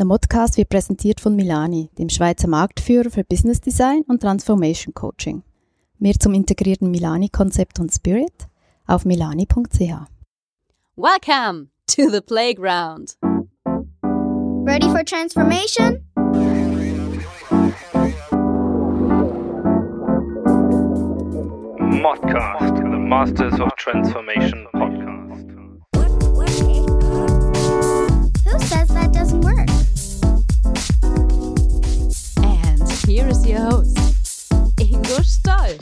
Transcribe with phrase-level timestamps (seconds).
[0.00, 5.42] Der Modcast wird präsentiert von Milani, dem Schweizer Marktführer für Business Design und Transformation Coaching.
[5.98, 8.48] Mehr zum integrierten Milani-Konzept und Spirit
[8.86, 10.06] auf milani.ch.
[10.96, 13.18] Welcome to the playground.
[14.02, 16.02] Ready for transformation?
[22.00, 25.10] Modcast, the Masters of Transformation podcast.
[28.46, 29.09] Who says that
[33.20, 33.98] here is your host,
[34.80, 35.76] Ingo Stoll.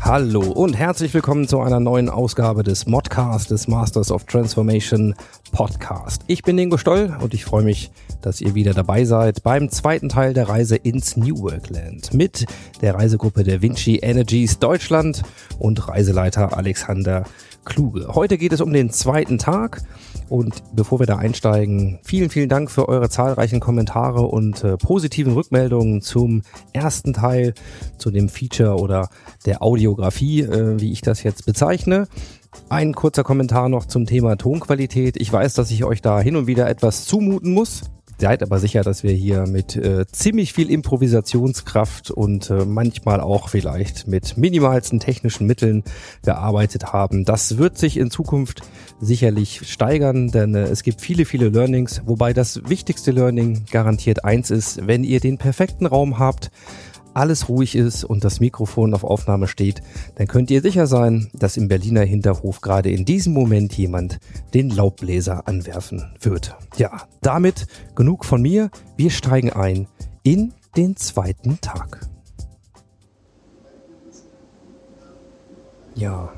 [0.00, 5.14] Hallo und herzlich willkommen zu einer neuen Ausgabe des Modcast des Masters of Transformation
[5.52, 6.22] Podcast.
[6.26, 7.90] Ich bin Ingo Stoll und ich freue mich,
[8.22, 12.46] dass ihr wieder dabei seid beim zweiten Teil der Reise ins New Work Land mit
[12.80, 15.22] der Reisegruppe der Vinci Energies Deutschland
[15.58, 17.24] und Reiseleiter Alexander
[17.66, 18.14] Kluge.
[18.14, 19.82] Heute geht es um den zweiten Tag
[20.28, 25.32] und bevor wir da einsteigen, vielen, vielen Dank für eure zahlreichen Kommentare und äh, positiven
[25.32, 27.54] Rückmeldungen zum ersten Teil,
[27.96, 29.08] zu dem Feature oder
[29.46, 32.08] der Audiografie, äh, wie ich das jetzt bezeichne.
[32.68, 35.20] Ein kurzer Kommentar noch zum Thema Tonqualität.
[35.20, 37.82] Ich weiß, dass ich euch da hin und wieder etwas zumuten muss.
[38.20, 43.48] Seid aber sicher, dass wir hier mit äh, ziemlich viel Improvisationskraft und äh, manchmal auch
[43.48, 45.84] vielleicht mit minimalsten technischen Mitteln
[46.24, 47.24] gearbeitet haben.
[47.24, 48.62] Das wird sich in Zukunft
[49.00, 54.50] sicherlich steigern, denn äh, es gibt viele, viele Learnings, wobei das wichtigste Learning garantiert eins
[54.50, 56.50] ist, wenn ihr den perfekten Raum habt,
[57.14, 59.82] alles ruhig ist und das Mikrofon auf Aufnahme steht,
[60.16, 64.18] dann könnt ihr sicher sein, dass im Berliner Hinterhof gerade in diesem Moment jemand
[64.54, 66.56] den Laubbläser anwerfen wird.
[66.76, 68.70] Ja, damit genug von mir.
[68.96, 69.88] Wir steigen ein
[70.22, 72.06] in den zweiten Tag.
[75.94, 76.30] Ja,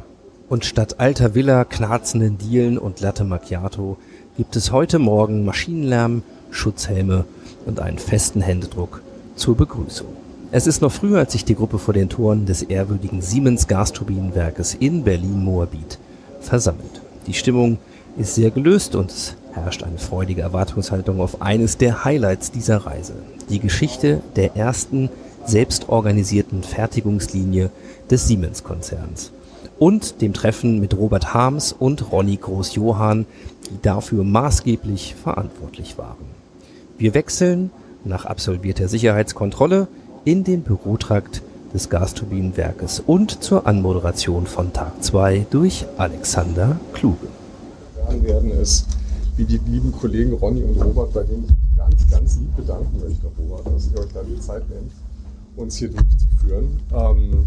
[0.49, 3.99] und statt alter Villa, knarzenden Dielen und Latte Macchiato
[4.37, 7.25] gibt es heute Morgen Maschinenlärm, Schutzhelme
[7.67, 9.03] und einen festen Händedruck
[9.37, 10.20] zur Begrüßung.
[10.53, 14.75] Es ist noch früher, als sich die Gruppe vor den Toren des ehrwürdigen Siemens Gasturbinenwerkes
[14.75, 16.01] in Berlin-Moabit
[16.41, 17.01] versammelt.
[17.29, 17.79] Die Stimmung
[18.19, 23.15] ist sehr gelöst und es herrscht eine freudige Erwartungshaltung auf eines der Highlights dieser Reise.
[23.49, 25.09] Die Geschichte der ersten
[25.47, 27.71] selbstorganisierten Fertigungslinie
[28.11, 29.31] des Siemens-Konzerns.
[29.79, 33.25] Und dem Treffen mit Robert Harms und Ronny Groß-Johann,
[33.71, 36.27] die dafür maßgeblich verantwortlich waren.
[36.99, 37.71] Wir wechseln
[38.05, 39.87] nach absolvierter Sicherheitskontrolle
[40.25, 41.43] in den Bürotrakt
[41.73, 47.29] des Gasturbinenwerkes und zur Anmoderation von Tag 2 durch Alexander Kluge.
[48.23, 48.87] werden, ist,
[49.37, 53.27] wie die lieben Kollegen Ronny und Robert, bei denen ich ganz, ganz lieb bedanken möchte,
[53.39, 54.93] Robert, dass ihr euch da die Zeit nehmt,
[55.57, 56.81] uns hier durchzuführen.
[56.93, 57.47] Ähm,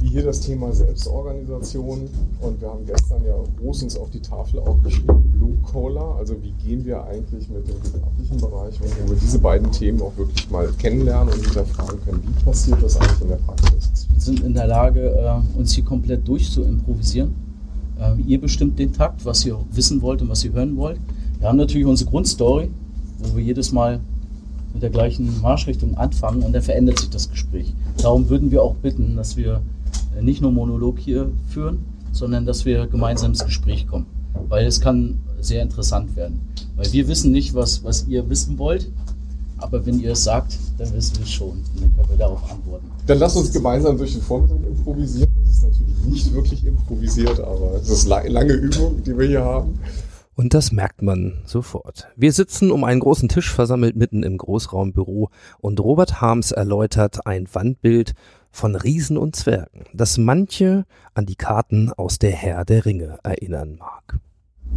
[0.00, 2.08] wie hier das Thema Selbstorganisation
[2.40, 6.52] und wir haben gestern ja großens auf die Tafel auch geschrieben, Blue Collar, also wie
[6.52, 10.50] gehen wir eigentlich mit dem gewerblichen Bereich um, wo wir diese beiden Themen auch wirklich
[10.50, 14.06] mal kennenlernen und hinterfragen können, wie passiert das eigentlich in der Praxis?
[14.10, 17.34] Wir sind in der Lage, äh, uns hier komplett durchzuimprovisieren.
[18.00, 20.98] Ähm, Ihr bestimmt den Takt, was ihr wissen wollt und was ihr hören wollt.
[21.38, 22.70] Wir haben natürlich unsere Grundstory,
[23.18, 24.00] wo wir jedes Mal
[24.72, 27.74] mit der gleichen Marschrichtung anfangen und dann verändert sich das Gespräch.
[27.98, 29.60] Darum würden wir auch bitten, dass wir
[30.18, 31.80] äh, nicht nur Monolog hier führen,
[32.12, 34.06] sondern dass wir gemeinsam ins Gespräch kommen.
[34.48, 36.40] Weil es kann sehr interessant werden.
[36.76, 38.90] Weil wir wissen nicht, was, was ihr wissen wollt,
[39.58, 41.50] aber wenn ihr es sagt, dann wissen wir es schon.
[41.50, 42.86] Und dann können wir darauf antworten.
[43.06, 45.28] Dann lasst uns gemeinsam durch den Vormittag improvisieren.
[45.44, 49.44] Das ist natürlich nicht wirklich improvisiert, aber es ist la- lange Übung, die wir hier
[49.44, 49.78] haben.
[50.36, 52.08] Und das merkt man sofort.
[52.16, 57.46] Wir sitzen um einen großen Tisch versammelt mitten im Großraumbüro und Robert Harms erläutert ein
[57.52, 58.14] Wandbild
[58.50, 63.76] von Riesen und Zwergen, das manche an die Karten aus der Herr der Ringe erinnern
[63.78, 64.18] mag.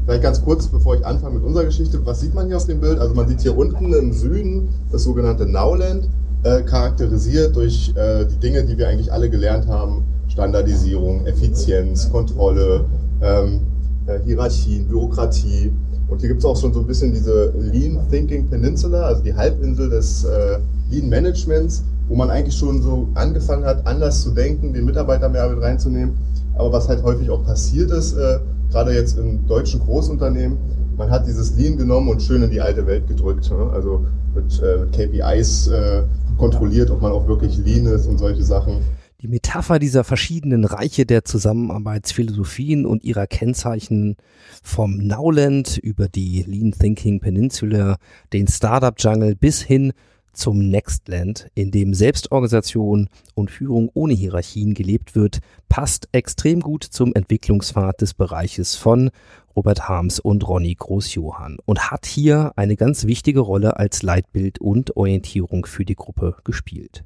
[0.06, 2.06] Vielleicht ganz kurz, bevor ich anfange mit unserer Geschichte.
[2.06, 3.00] Was sieht man hier auf dem Bild?
[3.00, 6.10] Also man sieht hier unten im Süden das sogenannte Nowland,
[6.44, 10.04] äh, charakterisiert durch äh, die Dinge, die wir eigentlich alle gelernt haben.
[10.28, 12.86] Standardisierung, Effizienz, Kontrolle,
[13.22, 13.62] ähm,
[14.08, 15.72] äh, Hierarchien, Bürokratie.
[16.08, 19.34] Und hier gibt es auch schon so ein bisschen diese Lean Thinking Peninsula, also die
[19.34, 20.60] Halbinsel des äh,
[20.92, 25.50] Lean Managements, wo man eigentlich schon so angefangen hat, anders zu denken, den Mitarbeiter mehr
[25.50, 26.18] mit reinzunehmen.
[26.56, 28.40] Aber was halt häufig auch passiert ist, äh,
[28.72, 30.58] gerade jetzt in deutschen Großunternehmen,
[30.98, 33.50] man hat dieses Lean genommen und schön in die alte Welt gedrückt.
[33.50, 33.70] Ne?
[33.74, 34.06] Also
[34.36, 36.04] mit, äh, mit KPIs äh,
[36.38, 38.78] kontrolliert, ob man auch wirklich Lean ist und solche Sachen.
[39.24, 44.18] Die Metapher dieser verschiedenen Reiche der Zusammenarbeitsphilosophien und ihrer Kennzeichen
[44.62, 48.00] vom Nowland über die Lean Thinking Peninsula,
[48.34, 49.94] den Startup Jungle bis hin
[50.34, 55.40] zum Nextland, in dem Selbstorganisation und Führung ohne Hierarchien gelebt wird,
[55.70, 59.12] passt extrem gut zum Entwicklungspfad des Bereiches von
[59.56, 64.98] Robert Harms und Ronny Großjohann und hat hier eine ganz wichtige Rolle als Leitbild und
[64.98, 67.04] Orientierung für die Gruppe gespielt.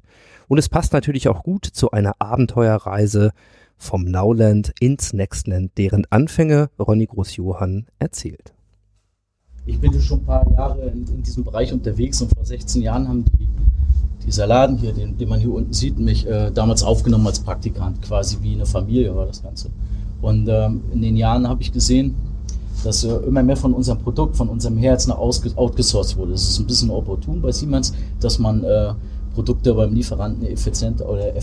[0.48, 3.32] Und es passt natürlich auch gut zu einer Abenteuerreise
[3.76, 8.54] vom Nowland ins Nextland, deren Anfänge Ronny Großjohann erzählt.
[9.68, 13.06] Ich bin schon ein paar Jahre in, in, diesem Bereich unterwegs und vor 16 Jahren
[13.06, 13.46] haben die,
[14.26, 18.00] dieser Laden hier, den, den man hier unten sieht, mich äh, damals aufgenommen als Praktikant,
[18.00, 19.68] quasi wie eine Familie war das Ganze.
[20.22, 22.14] Und ähm, in den Jahren habe ich gesehen,
[22.82, 26.32] dass äh, immer mehr von unserem Produkt, von unserem Herzen outgesourced wurde.
[26.32, 28.94] Es ist ein bisschen opportun bei Siemens, dass man äh,
[29.34, 31.42] Produkte beim Lieferanten effizienter oder äh,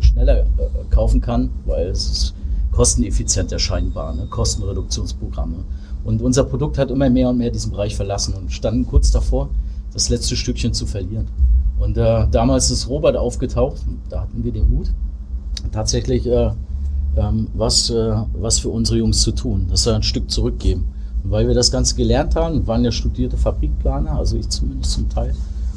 [0.00, 0.44] schneller äh,
[0.90, 2.34] kaufen kann, weil es ist
[2.72, 4.26] kosteneffizienter scheinbar, ne?
[4.26, 5.64] Kostenreduktionsprogramme.
[6.04, 9.48] Und unser Produkt hat immer mehr und mehr diesen Bereich verlassen und standen kurz davor,
[9.92, 11.26] das letzte Stückchen zu verlieren.
[11.78, 14.90] Und äh, damals ist Robert aufgetaucht, da hatten wir den Mut,
[15.72, 16.50] tatsächlich äh,
[17.16, 20.84] ähm, was, äh, was für unsere Jungs zu tun, dass wir ein Stück zurückgeben.
[21.22, 25.08] Und weil wir das Ganze gelernt haben, waren ja studierte Fabrikplaner, also ich zumindest zum
[25.08, 25.34] Teil,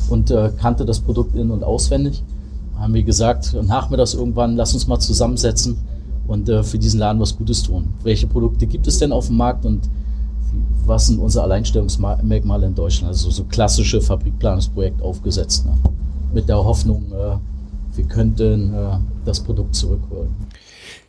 [0.09, 2.23] und äh, kannte das Produkt in- und auswendig,
[2.77, 5.77] haben wir gesagt, nach mir das irgendwann, lass uns mal zusammensetzen
[6.27, 7.93] und äh, für diesen Laden was Gutes tun.
[8.03, 9.89] Welche Produkte gibt es denn auf dem Markt und
[10.85, 13.09] was sind unsere Alleinstellungsmerkmale in Deutschland?
[13.09, 15.73] Also so klassische Fabrikplanungsprojekt aufgesetzt, ne?
[16.33, 17.37] mit der Hoffnung, äh,
[17.95, 20.29] wir könnten äh, das Produkt zurückholen.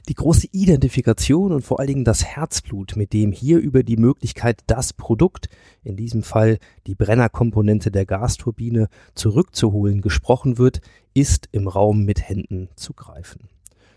[0.08, 4.62] Die große Identifikation und vor allen Dingen das Herzblut, mit dem hier über die Möglichkeit,
[4.66, 5.50] das Produkt,
[5.84, 10.80] in diesem Fall die Brennerkomponente der Gasturbine, zurückzuholen gesprochen wird,
[11.12, 13.48] ist im Raum mit Händen zu greifen.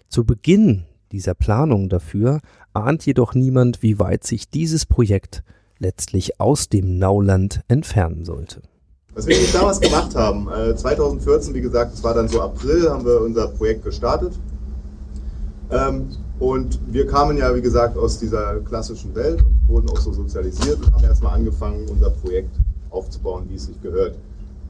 [0.09, 2.39] Zu Beginn dieser Planung dafür
[2.73, 5.43] ahnt jedoch niemand, wie weit sich dieses Projekt
[5.79, 8.61] letztlich aus dem Nauland entfernen sollte.
[9.13, 13.05] Was wir damals gemacht haben, 2014, äh, wie gesagt, es war dann so April, haben
[13.05, 14.33] wir unser Projekt gestartet.
[15.69, 16.07] Ähm,
[16.39, 20.79] und wir kamen ja, wie gesagt, aus dieser klassischen Welt und wurden auch so sozialisiert
[20.79, 22.55] und haben erstmal angefangen, unser Projekt
[22.89, 24.15] aufzubauen, wie es sich gehört.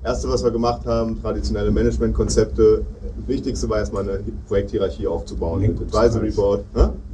[0.04, 2.84] Erste, was wir gemacht haben, traditionelle Managementkonzepte.
[3.18, 5.64] Das Wichtigste war erstmal eine Projekthierarchie aufzubauen.
[5.64, 6.64] Advisory Board.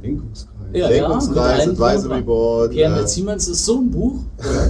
[0.02, 0.58] Lenkungskreis.
[0.72, 2.70] Ja, Lenkungskreis, ja, Advisory Board.
[2.70, 4.20] Pierre äh, Siemens ist so ein Buch,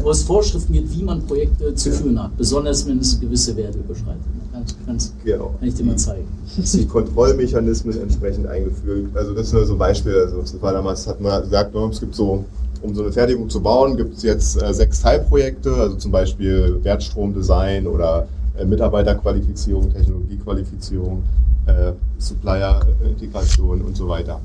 [0.03, 2.37] wo es Vorschriften gibt, wie man Projekte zu führen hat.
[2.37, 4.23] Besonders wenn es gewisse Werte überschreitet.
[4.53, 5.55] Kannst, kannst, genau.
[5.59, 6.26] Kann ich dir mal zeigen.
[6.56, 9.06] Die Kontrollmechanismen entsprechend eingeführt.
[9.15, 10.17] Also das ist nur so ein Beispiel.
[10.17, 12.44] Also das war damals, hat man gesagt, ne, es gibt so,
[12.83, 16.79] um so eine Fertigung zu bauen, gibt es jetzt äh, sechs Teilprojekte, also zum Beispiel
[16.83, 18.29] Wertstromdesign oder
[18.59, 21.23] äh, Mitarbeiterqualifizierung, Technologiequalifizierung,
[21.67, 24.41] äh, Supplier-Integration und so weiter.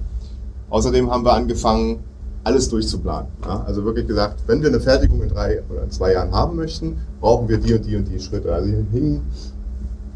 [0.70, 2.00] Außerdem haben wir angefangen,
[2.44, 3.30] alles durchzuplanen.
[3.46, 3.64] Ja?
[3.66, 6.98] Also wirklich gesagt, wenn wir eine Fertigung in drei oder in zwei Jahren haben möchten,
[7.22, 8.54] brauchen wir die und die und die Schritte.
[8.54, 9.22] Also hier hingen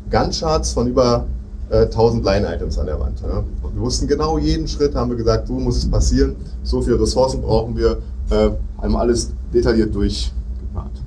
[0.10, 1.26] Gantt-Charts von über
[1.70, 3.22] äh, 1000 Line-Items an der Wand.
[3.22, 3.44] Ja.
[3.74, 7.42] Wir wussten genau jeden Schritt, haben wir gesagt, so muss es passieren, so viele Ressourcen
[7.42, 7.98] brauchen wir,
[8.30, 8.50] äh,
[8.82, 11.02] haben alles detailliert durchgeplant.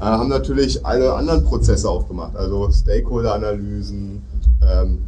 [0.00, 4.22] Äh, haben natürlich alle anderen Prozesse aufgemacht, also Stakeholder-Analysen,
[4.62, 4.98] ähm,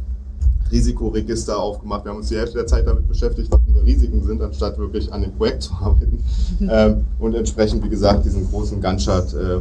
[0.71, 2.03] Risikoregister aufgemacht.
[2.03, 5.11] Wir haben uns die Hälfte der Zeit damit beschäftigt, was unsere Risiken sind, anstatt wirklich
[5.13, 6.23] an dem Projekt zu arbeiten.
[6.69, 9.59] ähm, und entsprechend, wie gesagt, diesen großen Gantt-Chart äh,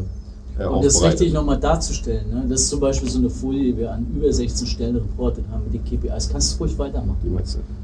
[0.58, 2.44] äh, Und das richtig nochmal darzustellen, ne?
[2.48, 5.64] das ist zum Beispiel so eine Folie, die wir an über 16 Stellen reportet haben
[5.64, 6.28] mit den KPIs.
[6.28, 7.16] Kannst du ruhig weitermachen.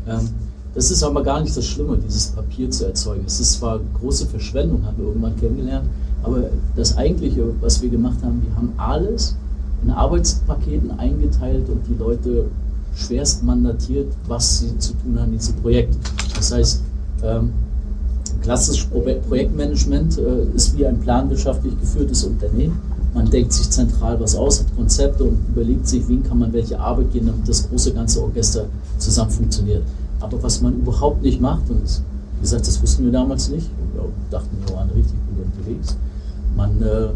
[0.08, 0.28] Ähm,
[0.74, 3.24] das ist aber gar nicht das Schlimme, dieses Papier zu erzeugen.
[3.26, 5.86] Es ist zwar große Verschwendung, haben wir irgendwann kennengelernt,
[6.22, 6.44] aber
[6.76, 9.36] das Eigentliche, was wir gemacht haben, wir haben alles
[9.84, 12.46] in Arbeitspaketen eingeteilt und die Leute
[12.94, 15.96] schwerst mandatiert, was sie zu tun haben in diesem Projekt.
[16.36, 16.82] Das heißt,
[17.22, 17.52] ähm,
[18.42, 18.86] Klassisches
[19.28, 22.80] Projektmanagement äh, ist wie ein planwirtschaftlich geführtes Unternehmen.
[23.14, 26.78] Man denkt sich zentral was aus, hat Konzepte und überlegt sich, wen kann man welche
[26.78, 28.66] Arbeit geben, damit das große ganze Orchester
[28.98, 29.82] zusammen funktioniert.
[30.20, 34.04] Aber was man überhaupt nicht macht, und wie gesagt, das wussten wir damals nicht, wir
[34.30, 35.96] dachten, wir waren richtig gut unterwegs,
[36.56, 37.08] man äh,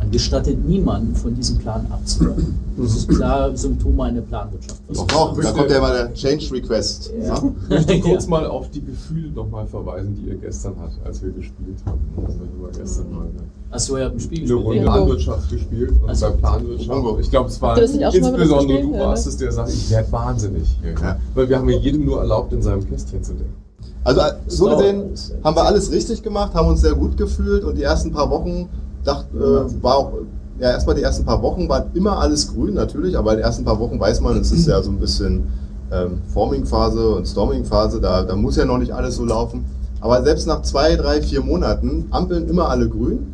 [0.00, 2.58] man gestattet niemanden von diesem Plan abzuweichen.
[2.76, 4.80] Das ist klar Symptom einer Planwirtschaft.
[4.88, 7.12] Doch, doch, da kommt ja mal der Change Request.
[7.22, 7.36] Ja.
[7.36, 11.30] Ich möchte kurz mal auf die Gefühle nochmal verweisen, die ihr gestern hattet, als wir
[11.30, 12.00] gespielt haben.
[12.16, 13.30] Also war gestern mal eine,
[13.70, 15.92] Achso, ihr habt ein Spiel eine Runde Planwirtschaft gespielt.
[16.02, 19.90] Und also, bei Planwirtschaft, ich glaube, es war insbesondere du warst es, der sagt, ich
[19.90, 20.78] werde wahnsinnig.
[20.82, 21.18] Ja.
[21.34, 23.54] Weil wir haben ja jedem nur erlaubt, in seinem Kästchen zu denken.
[24.02, 25.10] Also so gesehen
[25.44, 28.70] haben wir alles richtig gemacht, haben uns sehr gut gefühlt und die ersten paar Wochen
[29.04, 30.12] dachte, äh, war auch,
[30.58, 33.78] ja, erstmal die ersten paar Wochen war immer alles grün natürlich, aber den ersten paar
[33.78, 35.44] Wochen weiß man, es ist ja so ein bisschen
[35.90, 39.64] ähm, Forming-Phase und Storming-Phase, da, da muss ja noch nicht alles so laufen.
[40.00, 43.32] Aber selbst nach zwei, drei, vier Monaten ampeln immer alle grün.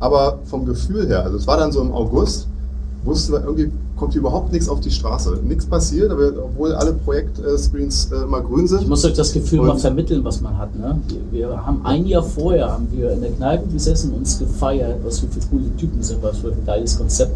[0.00, 2.48] Aber vom Gefühl her, also es war dann so im August,
[3.04, 3.70] wussten wir irgendwie,
[4.02, 5.38] kommt überhaupt nichts auf die Straße.
[5.44, 8.82] Nichts passiert, aber obwohl alle Projektscreens äh, mal grün sind.
[8.82, 10.74] Ich muss euch das Gefühl Und- mal vermitteln, was man hat.
[10.76, 10.98] Ne?
[11.30, 14.98] Wir, wir haben ein Jahr vorher haben wir in der Kneipe gesessen und uns gefeiert,
[15.04, 17.30] was wir für coole Typen sind, was wir für ein geiles Konzept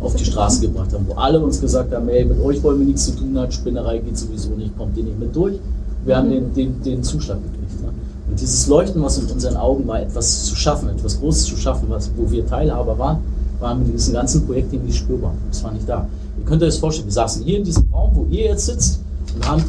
[0.00, 2.86] auf die Straße gebracht haben, wo alle uns gesagt haben, ey, mit euch wollen wir
[2.86, 5.58] nichts zu tun haben, Spinnerei geht sowieso nicht, kommt ihr nicht mit durch.
[6.04, 7.82] Wir haben den, den, den Zuschlag gekriegt.
[7.82, 7.88] Ne?
[8.30, 11.86] Und dieses Leuchten, was in unseren Augen war, etwas zu schaffen, etwas Großes zu schaffen,
[11.88, 13.18] was, wo wir Teilhaber waren,
[13.62, 15.32] war mit diesen ganzen Projekten nicht spürbar.
[15.48, 16.06] Das war nicht da.
[16.38, 19.00] Ihr könnt euch das vorstellen, wir saßen hier in diesem Raum, wo ihr jetzt sitzt,
[19.34, 19.64] und haben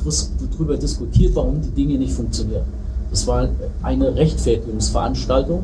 [0.52, 2.64] darüber diskutiert, warum die Dinge nicht funktionieren.
[3.12, 3.48] Das war
[3.82, 5.64] eine Rechtfertigungsveranstaltung,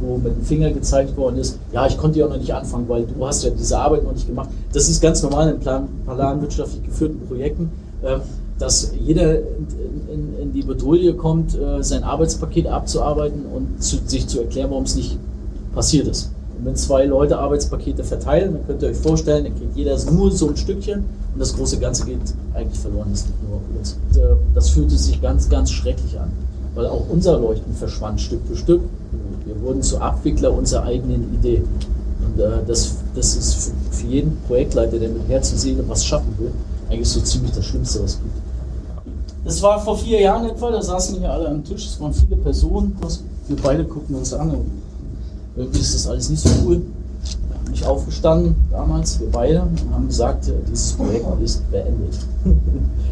[0.00, 3.04] wo mit dem Finger gezeigt worden ist, ja, ich konnte ja noch nicht anfangen, weil
[3.04, 4.48] du hast ja diese Arbeit noch nicht gemacht.
[4.72, 7.70] Das ist ganz normal in plan planwirtschaftlich geführten Projekten,
[8.02, 8.18] äh,
[8.58, 14.84] dass jeder in, die Bedrohung kommt, äh, sein Arbeitspaket abzuarbeiten und sich zu erklären, warum
[14.84, 15.18] es nicht
[15.74, 16.30] passiert ist.
[16.60, 20.30] Und wenn zwei Leute Arbeitspakete verteilen, dann könnt ihr euch vorstellen, dann kriegt jeder nur
[20.30, 22.18] so ein Stückchen und das große Ganze geht
[22.52, 23.08] eigentlich verloren.
[23.12, 23.96] Das liegt nur uns.
[24.10, 26.30] Und, äh, das fühlte sich ganz, ganz schrecklich an,
[26.74, 28.82] weil auch unser Leuchten verschwand Stück für Stück.
[29.46, 31.62] Wir wurden zu Abwickler unserer eigenen Idee.
[32.26, 36.34] Und äh, das, das ist für, jeden Projektleiter, der mit Herz und Seele was schaffen
[36.38, 36.52] will,
[36.90, 38.36] eigentlich so ziemlich das Schlimmste, was es gibt.
[39.46, 42.36] Das war vor vier Jahren etwa, da saßen hier alle am Tisch, es waren viele
[42.36, 42.94] Personen.
[43.48, 44.79] Wir beide gucken uns an und
[45.60, 46.82] irgendwie ist das alles nicht so cool.
[47.48, 52.18] Wir haben nicht aufgestanden damals, wir beide, und haben gesagt, äh, dieses Projekt ist beendet.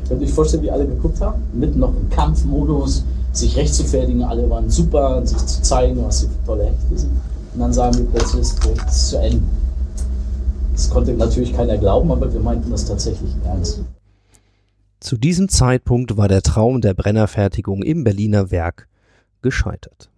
[0.09, 1.43] Könnt ihr euch vorstellen, wie alle geguckt haben?
[1.53, 6.47] Mitten noch im Kampfmodus, sich rechtfertigen, alle waren super, sich zu zeigen, was sie für
[6.47, 7.13] tolle Hechte sind.
[7.55, 9.43] Und dann sagen wir plötzlich, das Projekt ist zu Ende.
[10.73, 13.81] Das konnte natürlich keiner glauben, aber wir meinten das tatsächlich ernst.
[15.01, 18.89] Zu diesem Zeitpunkt war der Traum der Brennerfertigung im Berliner Werk
[19.43, 20.11] gescheitert.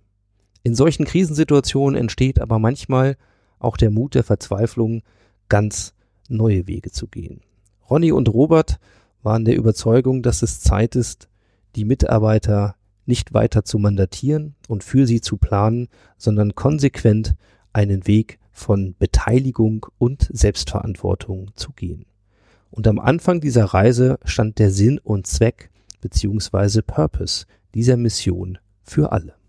[0.62, 3.16] In solchen Krisensituationen entsteht aber manchmal
[3.58, 5.02] auch der Mut der Verzweiflung,
[5.48, 5.94] ganz
[6.28, 7.40] neue Wege zu gehen.
[7.88, 8.78] Ronny und Robert
[9.22, 11.28] waren der Überzeugung, dass es Zeit ist,
[11.76, 12.76] die Mitarbeiter
[13.06, 17.34] nicht weiter zu mandatieren und für sie zu planen, sondern konsequent
[17.72, 22.06] einen Weg von Beteiligung und Selbstverantwortung zu gehen.
[22.70, 29.12] Und am Anfang dieser Reise stand der Sinn und Zweck beziehungsweise Purpose dieser Mission für
[29.12, 29.39] alle.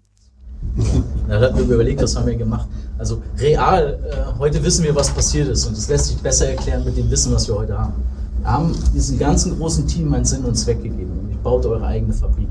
[1.27, 2.68] Da hatten wir überlegt, was haben wir gemacht.
[2.98, 6.84] Also real, äh, heute wissen wir, was passiert ist und das lässt sich besser erklären
[6.86, 7.94] mit dem Wissen, was wir heute haben.
[8.39, 11.13] Wir haben diesem ganzen großen Team einen Sinn und Zweck gegeben.
[11.15, 12.48] Nämlich baut eure eigene Fabrik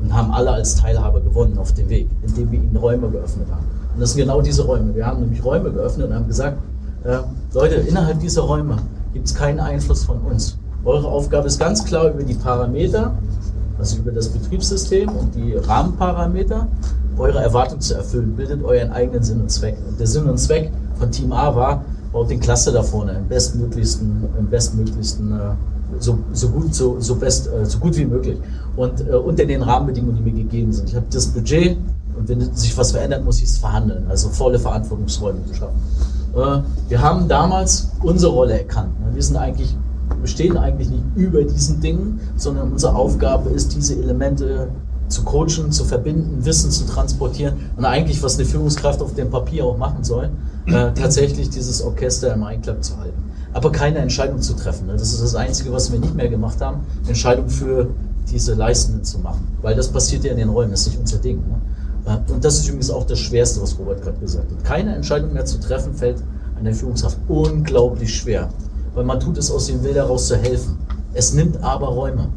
[0.00, 3.66] und haben alle als Teilhaber gewonnen auf dem Weg, indem wir ihnen Räume geöffnet haben.
[3.94, 4.94] Und das sind genau diese Räume.
[4.94, 6.58] Wir haben nämlich Räume geöffnet und haben gesagt,
[7.04, 7.18] äh,
[7.54, 8.76] Leute, innerhalb dieser Räume
[9.12, 10.56] gibt es keinen Einfluss von uns.
[10.84, 13.14] Eure Aufgabe ist ganz klar über die Parameter,
[13.82, 16.68] also über das Betriebssystem und die Rahmenparameter,
[17.18, 18.36] eure Erwartung zu erfüllen.
[18.36, 19.76] Bildet euren eigenen Sinn und Zweck.
[19.88, 20.70] Und der Sinn und Zweck
[21.00, 25.54] von Team A war, baut den Cluster da vorne im bestmöglichsten, im bestmöglichsten, äh,
[25.98, 28.38] so, so gut, so, so best, äh, so gut wie möglich.
[28.76, 30.88] Und äh, unter den Rahmenbedingungen, die mir gegeben sind.
[30.88, 31.76] Ich habe das Budget
[32.16, 34.06] und wenn sich was verändert, muss ich es verhandeln.
[34.08, 35.80] Also volle Verantwortungsräume zu schaffen.
[36.36, 38.92] Äh, wir haben damals unsere Rolle erkannt.
[39.12, 39.76] Wir sind eigentlich,
[40.22, 44.68] wir stehen eigentlich nicht über diesen Dingen, sondern unsere Aufgabe ist, diese Elemente
[45.08, 49.64] zu coachen, zu verbinden, Wissen zu transportieren und eigentlich, was eine Führungskraft auf dem Papier
[49.64, 50.30] auch machen soll,
[50.66, 53.20] äh, tatsächlich dieses Orchester im Einklang zu halten.
[53.52, 54.86] Aber keine Entscheidung zu treffen.
[54.86, 54.92] Ne?
[54.92, 57.88] Das ist das Einzige, was wir nicht mehr gemacht haben, Entscheidung für
[58.30, 59.46] diese Leistenden zu machen.
[59.60, 61.38] Weil das passiert ja in den Räumen, das ist nicht unser Ding.
[61.38, 62.12] Ne?
[62.12, 64.64] Äh, Und das ist übrigens auch das Schwerste, was Robert gerade gesagt hat.
[64.64, 66.22] Keine Entscheidung mehr zu treffen, fällt
[66.58, 68.48] einer Führungskraft unglaublich schwer.
[68.94, 70.78] Weil man tut es aus dem Will heraus zu helfen.
[71.14, 72.32] Es nimmt aber Räume.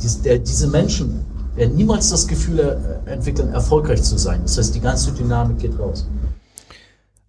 [0.00, 4.42] Dies, der, diese Menschen werden niemals das Gefühl äh, entwickeln, erfolgreich zu sein.
[4.42, 6.06] Das heißt, die ganze Dynamik geht raus.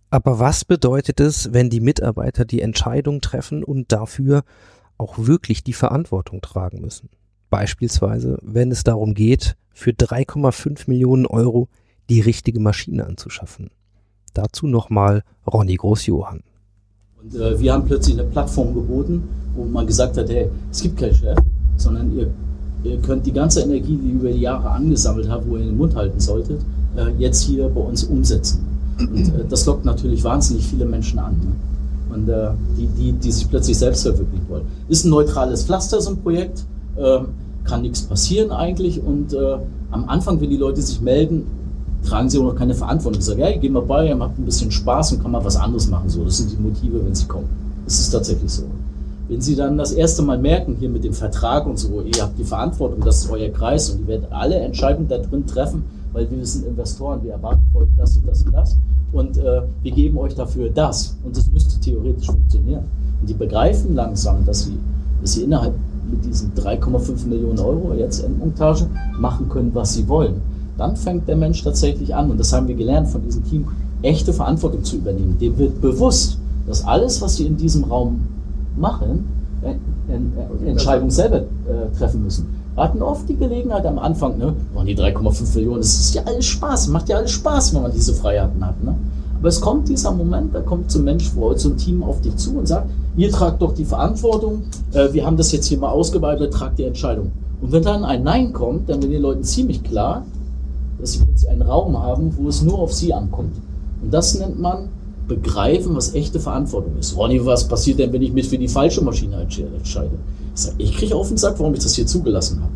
[0.10, 4.44] Aber was bedeutet es, wenn die Mitarbeiter die Entscheidung treffen und dafür
[4.98, 7.10] auch wirklich die Verantwortung tragen müssen?
[7.50, 11.70] Beispielsweise, wenn es darum geht, für 3,5 Millionen Euro
[12.10, 13.70] die richtige Maschine anzuschaffen.
[14.34, 16.44] Dazu nochmal Ronny Groß-Johann.
[17.24, 19.24] Und äh, wir haben plötzlich eine Plattform geboten,
[19.56, 21.38] wo man gesagt hat, hey, es gibt keinen Chef,
[21.76, 22.30] sondern ihr,
[22.84, 25.70] ihr könnt die ganze Energie, die ihr über die Jahre angesammelt habt, wo ihr in
[25.70, 26.62] den Mund halten solltet,
[26.96, 28.66] äh, jetzt hier bei uns umsetzen.
[29.00, 31.34] Und äh, das lockt natürlich wahnsinnig viele Menschen an.
[31.34, 32.16] Ne?
[32.16, 34.66] Und äh, die, die, die sich plötzlich selbst verwirklichen wollen.
[34.88, 36.66] Ist ein neutrales Pflaster, so ein Projekt.
[36.98, 37.28] Ähm,
[37.64, 39.04] kann nichts passieren eigentlich.
[39.04, 39.58] Und äh,
[39.92, 41.46] am Anfang, wenn die Leute sich melden,
[42.08, 43.20] tragen sie auch noch keine Verantwortung.
[43.20, 45.58] Ich sage, ja, geh mal bei, ihr habt ein bisschen Spaß und kann mal was
[45.58, 46.10] anderes machen.
[46.10, 47.50] So, das sind die Motive, wenn sie kommen.
[47.86, 48.64] Das ist tatsächlich so.
[49.28, 52.40] Wenn sie dann das erste Mal merken, hier mit dem Vertrag und so, ihr habt
[52.40, 55.84] die Verantwortung, das ist euer Kreis und ihr werdet alle Entscheidungen da drin treffen,
[56.14, 58.78] weil wir sind Investoren, wir erwarten von euch das und das und das
[59.12, 62.84] und äh, wir geben euch dafür das und das müsste theoretisch funktionieren.
[63.20, 64.78] Und die begreifen langsam, dass sie,
[65.22, 65.74] dass sie innerhalb
[66.10, 68.88] mit diesen 3,5 Millionen Euro jetzt Endmontage
[69.20, 70.42] machen können, was sie wollen.
[70.78, 73.68] Dann fängt der Mensch tatsächlich an, und das haben wir gelernt von diesem Team,
[74.02, 75.38] echte Verantwortung zu übernehmen.
[75.40, 78.22] Dem wird bewusst, dass alles, was sie in diesem Raum
[78.76, 79.28] machen,
[79.64, 82.48] äh, äh, Entscheidungen selber äh, treffen müssen.
[82.76, 86.22] Wir hatten oft die Gelegenheit am Anfang, ne, oh, die 3,5 Millionen, das ist ja
[86.26, 88.84] alles Spaß, macht ja alles Spaß, wenn man diese Freiheiten hat.
[88.84, 88.96] Ne?
[89.40, 92.22] Aber es kommt dieser Moment, da kommt so ein Mensch vor, so ein Team auf
[92.22, 95.80] dich zu und sagt, ihr tragt doch die Verantwortung, äh, wir haben das jetzt hier
[95.80, 97.32] mal ausgeweitet, tragt die Entscheidung.
[97.62, 100.24] Und wenn dann ein Nein kommt, dann wird den Leuten ziemlich klar,
[101.00, 103.56] dass sie plötzlich einen Raum haben, wo es nur auf sie ankommt.
[104.02, 104.90] Und das nennt man
[105.28, 107.16] begreifen, was echte Verantwortung ist.
[107.18, 110.12] Ronny, was passiert denn, wenn ich mich für die falsche Maschine entscheide?
[110.56, 112.72] Ich sage, ich kriege auf den Sack, warum ich das hier zugelassen habe.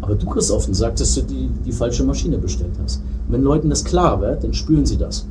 [0.00, 3.02] Aber du kriegst auf den Sack, dass du die, die falsche Maschine bestellt hast.
[3.26, 5.26] Und wenn Leuten das klar wird, dann spüren sie das.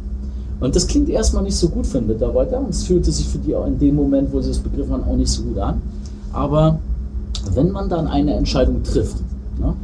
[0.59, 3.37] Und das klingt erstmal nicht so gut für einen Mitarbeiter und es fühlte sich für
[3.37, 5.81] die auch in dem Moment, wo sie das begriffen haben, auch nicht so gut an.
[6.33, 6.79] Aber
[7.53, 9.17] wenn man dann eine Entscheidung trifft,
[9.59, 9.75] ne,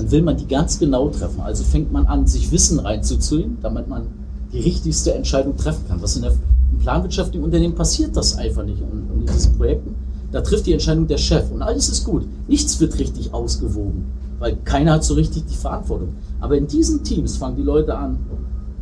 [0.00, 1.40] dann will man die ganz genau treffen.
[1.42, 4.06] Also fängt man an, sich Wissen reinzuziehen, damit man
[4.50, 6.00] die richtigste Entscheidung treffen kann.
[6.00, 6.32] Was in der
[6.72, 8.80] im planwirtschaftlichen Unternehmen passiert das einfach nicht.
[8.80, 9.94] Und, und in diesen Projekten,
[10.32, 12.26] da trifft die Entscheidung der Chef und alles ist gut.
[12.48, 14.06] Nichts wird richtig ausgewogen,
[14.38, 16.14] weil keiner hat so richtig die Verantwortung.
[16.40, 18.18] Aber in diesen Teams fangen die Leute an,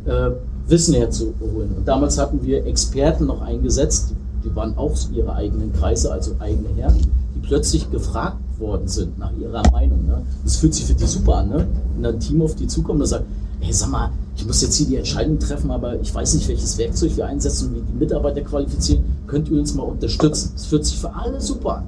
[0.05, 0.31] äh,
[0.67, 1.75] Wissen herzuholen.
[1.77, 6.35] Und damals hatten wir Experten noch eingesetzt, die, die waren auch ihre eigenen Kreise, also
[6.39, 6.95] eigene Herren,
[7.35, 10.05] die plötzlich gefragt worden sind nach ihrer Meinung.
[10.05, 10.21] Ne?
[10.43, 11.67] Das fühlt sich für die super an, ne?
[11.95, 13.25] wenn ein Team auf die zukommt und sagt,
[13.59, 16.77] hey, sag mal, ich muss jetzt hier die Entscheidung treffen, aber ich weiß nicht, welches
[16.77, 19.03] Werkzeug wir einsetzen und wie die Mitarbeiter qualifizieren.
[19.27, 20.51] Könnt ihr uns mal unterstützen?
[20.55, 21.83] Das fühlt sich für alle super an.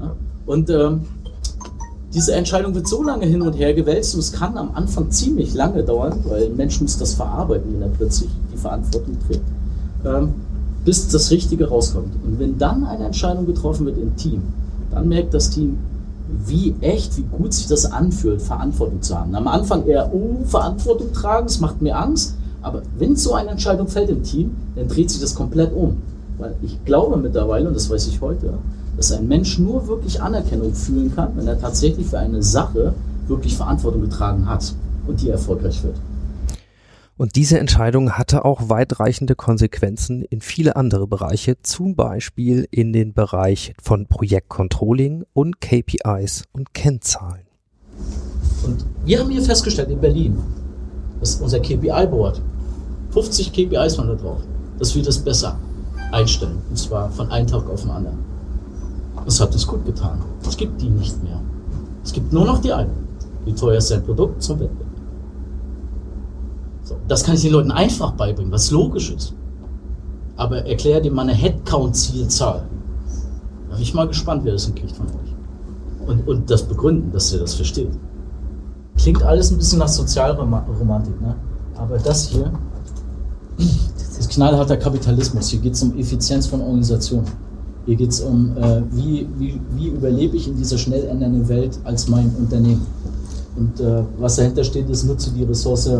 [0.00, 0.10] Ne?
[0.46, 1.02] Und ähm,
[2.12, 5.54] diese Entscheidung wird so lange hin und her gewälzt und es kann am Anfang ziemlich
[5.54, 9.44] lange dauern, weil ein Mensch muss das verarbeiten, wenn er plötzlich die Verantwortung trägt,
[10.04, 10.34] ähm,
[10.84, 12.14] bis das Richtige rauskommt.
[12.24, 14.42] Und wenn dann eine Entscheidung getroffen wird im Team,
[14.90, 15.78] dann merkt das Team,
[16.46, 19.34] wie echt, wie gut sich das anfühlt, Verantwortung zu haben.
[19.34, 22.34] Am Anfang eher, oh, Verantwortung tragen, es macht mir Angst.
[22.62, 25.98] Aber wenn so eine Entscheidung fällt im Team, dann dreht sich das komplett um.
[26.38, 28.54] Weil ich glaube mittlerweile, und das weiß ich heute,
[28.96, 32.94] dass ein Mensch nur wirklich Anerkennung fühlen kann, wenn er tatsächlich für eine Sache
[33.26, 34.74] wirklich Verantwortung getragen hat
[35.06, 35.96] und die erfolgreich wird.
[37.22, 43.12] Und diese Entscheidung hatte auch weitreichende Konsequenzen in viele andere Bereiche, zum Beispiel in den
[43.12, 47.46] Bereich von Projektcontrolling und KPIs und Kennzahlen.
[48.64, 50.36] Und wir haben hier festgestellt in Berlin,
[51.20, 52.42] dass unser KPI-Board,
[53.12, 54.40] 50 KPIs waren da drauf,
[54.80, 55.56] dass wir das besser
[56.10, 56.60] einstellen.
[56.70, 58.18] Und zwar von einem Tag auf den anderen.
[59.24, 60.20] Das hat uns gut getan.
[60.44, 61.40] Es gibt die nicht mehr.
[62.02, 63.06] Es gibt nur noch die einen.
[63.44, 64.91] Wie teuer ist sein Produkt zum Wettbewerb?
[66.84, 69.34] So, das kann ich den Leuten einfach beibringen, was logisch ist.
[70.36, 72.66] Aber erkläre dir mal eine Headcount-Zielzahl.
[73.68, 76.08] Da bin ich mal gespannt, wer das hinkriegt von euch.
[76.08, 77.90] Und, und das begründen, dass ihr das versteht.
[78.96, 81.34] Klingt alles ein bisschen nach Sozialromantik, ne?
[81.76, 82.52] Aber das hier,
[83.56, 85.48] das ist knallharter Kapitalismus.
[85.48, 87.26] Hier geht es um Effizienz von Organisationen.
[87.86, 91.78] Hier geht es um, äh, wie, wie, wie überlebe ich in dieser schnell ändernden Welt
[91.84, 92.86] als mein Unternehmen.
[93.56, 95.90] Und äh, was dahinter steht, ist, nutze die Ressource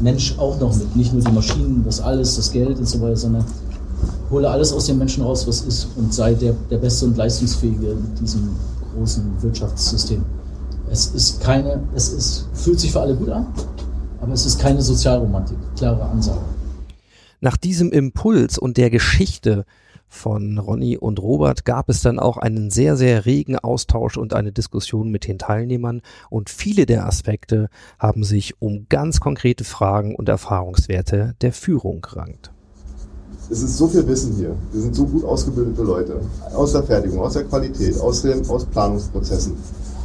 [0.00, 0.94] Mensch auch noch mit.
[0.96, 3.44] Nicht nur die Maschinen, das alles, das Geld und so weiter, sondern
[4.30, 7.92] hole alles aus den Menschen raus, was ist und sei der, der Beste und Leistungsfähige
[7.92, 8.50] in diesem
[8.94, 10.24] großen Wirtschaftssystem.
[10.90, 13.46] Es ist keine, es ist, fühlt sich für alle gut an,
[14.20, 15.56] aber es ist keine Sozialromantik.
[15.76, 16.40] Klare Ansage.
[17.40, 19.64] Nach diesem Impuls und der Geschichte
[20.14, 24.52] von Ronny und Robert gab es dann auch einen sehr, sehr regen Austausch und eine
[24.52, 26.00] Diskussion mit den Teilnehmern
[26.30, 32.52] und viele der Aspekte haben sich um ganz konkrete Fragen und Erfahrungswerte der Führung gerankt.
[33.50, 34.56] Es ist so viel Wissen hier.
[34.72, 36.20] Wir sind so gut ausgebildete Leute.
[36.54, 39.52] Aus der Fertigung, aus der Qualität, aus, den, aus Planungsprozessen.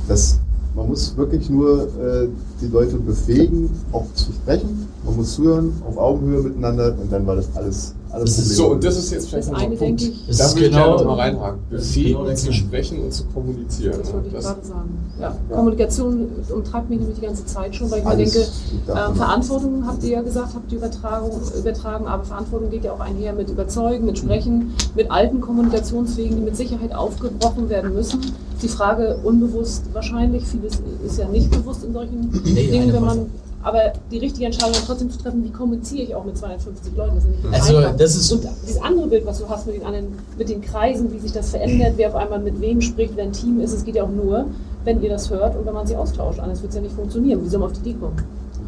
[0.08, 0.40] Das,
[0.76, 2.28] man muss wirklich nur äh,
[2.62, 4.88] die Leute befähigen, auch zu sprechen.
[5.10, 8.84] Man muss zuhören, auf Augenhöhe miteinander und dann war das alles das ist so, und
[8.84, 10.02] das ist jetzt vielleicht Das ein eine, Punkt.
[10.02, 11.60] denke ich- Da Das würde ich ist genau- gerne noch mal reinhaken.
[11.70, 13.96] das Befähigen genau zu sprechen und zu kommunizieren.
[14.00, 14.90] Das wollte ich Das- gerade sagen.
[15.20, 18.48] Ja, Kommunikation umtreibt mich nämlich die ganze Zeit schon, weil ich mir Alles denke,
[18.88, 19.18] davon ähm, ab.
[19.18, 23.34] Verantwortung habt ihr ja gesagt, habt ihr Übertragung, übertragen, aber Verantwortung geht ja auch einher
[23.34, 28.20] mit Überzeugen, mit Sprechen, mit alten Kommunikationswegen, die mit Sicherheit aufgebrochen werden müssen.
[28.64, 30.74] Die Frage unbewusst wahrscheinlich, vieles
[31.06, 33.28] ist ja nicht bewusst in solchen Nee, Dingen, wenn man, Weise.
[33.64, 37.26] Aber die richtige Entscheidung trotzdem zu treffen, wie kommuniziere ich auch mit 250 Leuten, das
[37.26, 37.96] ist ja nicht Also, einfach.
[37.98, 41.12] das ist- Und dieses andere Bild, was du hast mit den anderen, mit den Kreisen,
[41.12, 43.84] wie sich das verändert, wer auf einmal mit wem spricht, wer ein Team ist, es
[43.84, 44.46] geht ja auch nur,
[44.86, 46.40] wenn ihr das hört und wenn man sie austauscht.
[46.40, 47.44] Anders wird es ja nicht funktionieren.
[47.44, 48.16] Wie soll man auf die Idee kommen?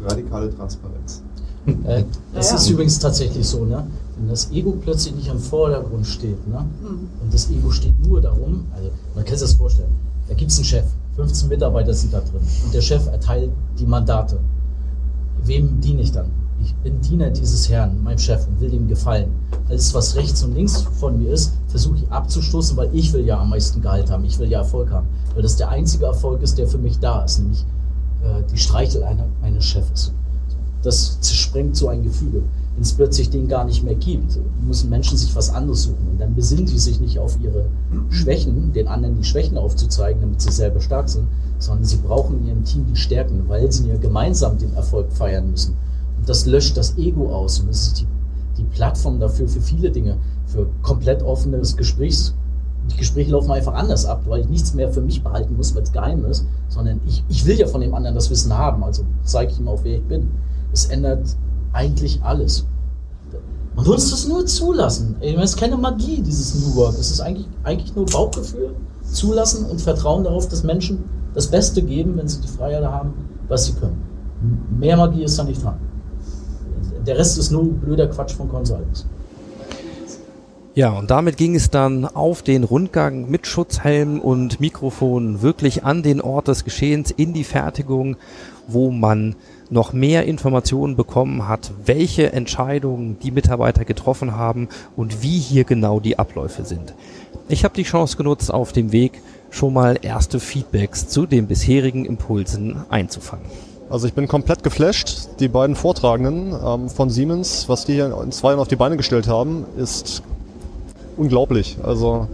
[0.04, 1.22] radikale Transparenz.
[1.64, 2.02] Äh,
[2.34, 2.60] das Ja, ja.
[2.60, 3.86] ist übrigens tatsächlich so, ne?
[4.18, 6.66] Wenn das Ego plötzlich nicht im Vordergrund steht, ne?
[6.82, 9.92] Und das Ego steht nur darum, also man kann sich das vorstellen,
[10.28, 13.86] da gibt es einen Chef, 15 Mitarbeiter sind da drin und der Chef erteilt die
[13.86, 14.38] Mandate.
[15.44, 16.30] Wem diene ich dann?
[16.62, 19.32] Ich bin Diener dieses Herrn, meinem Chef, und will ihm gefallen.
[19.68, 23.40] Alles, was rechts und links von mir ist, versuche ich abzustoßen, weil ich will ja
[23.40, 25.08] am meisten Gehalt haben, ich will ja Erfolg haben.
[25.34, 27.64] Weil das der einzige Erfolg ist, der für mich da ist, nämlich
[28.22, 30.12] äh, die Streichel einer, meines Chefes.
[30.82, 32.42] Das zersprengt so ein Gefüge.
[32.74, 36.08] Wenn es plötzlich den gar nicht mehr gibt, müssen Menschen sich was anderes suchen.
[36.10, 37.66] Und dann besinnen sie sich nicht auf ihre
[38.08, 41.26] Schwächen, den anderen die Schwächen aufzuzeigen, damit sie selber stark sind,
[41.58, 45.50] sondern sie brauchen in ihrem Team die Stärken, weil sie ja gemeinsam den Erfolg feiern
[45.50, 45.76] müssen.
[46.18, 47.60] Und das löscht das Ego aus.
[47.60, 48.06] Und das ist die,
[48.56, 52.34] die Plattform dafür für viele Dinge, für komplett offenes Gesprächs.
[52.90, 55.82] Die Gespräche laufen einfach anders ab, weil ich nichts mehr für mich behalten muss, weil
[55.82, 58.82] es geheim ist, sondern ich, ich will ja von dem anderen das Wissen haben.
[58.82, 60.30] Also zeige ich ihm auch, wer ich bin.
[60.72, 61.36] Es ändert
[61.72, 62.66] eigentlich alles.
[63.74, 65.16] Man muss das nur zulassen.
[65.20, 66.94] Es ist keine Magie, dieses New Work.
[66.98, 71.04] Es ist eigentlich, eigentlich nur Bauchgefühl, zulassen und Vertrauen darauf, dass Menschen
[71.34, 73.14] das Beste geben, wenn sie die Freiheit haben,
[73.48, 74.02] was sie können.
[74.78, 75.78] Mehr Magie ist da nicht dran.
[77.06, 79.06] Der Rest ist nur blöder Quatsch von Consultants.
[80.74, 86.02] Ja, und damit ging es dann auf den Rundgang mit Schutzhelm und Mikrofon wirklich an
[86.02, 88.16] den Ort des Geschehens in die Fertigung,
[88.68, 89.36] wo man
[89.72, 95.98] noch mehr Informationen bekommen hat, welche Entscheidungen die Mitarbeiter getroffen haben und wie hier genau
[95.98, 96.94] die Abläufe sind.
[97.48, 102.04] Ich habe die Chance genutzt, auf dem Weg schon mal erste Feedbacks zu den bisherigen
[102.04, 103.46] Impulsen einzufangen.
[103.90, 105.28] Also ich bin komplett geflasht.
[105.40, 108.96] Die beiden Vortragenden ähm, von Siemens, was die hier in zwei Jahren auf die Beine
[108.96, 110.22] gestellt haben, ist
[111.16, 111.76] unglaublich.
[111.82, 112.28] Also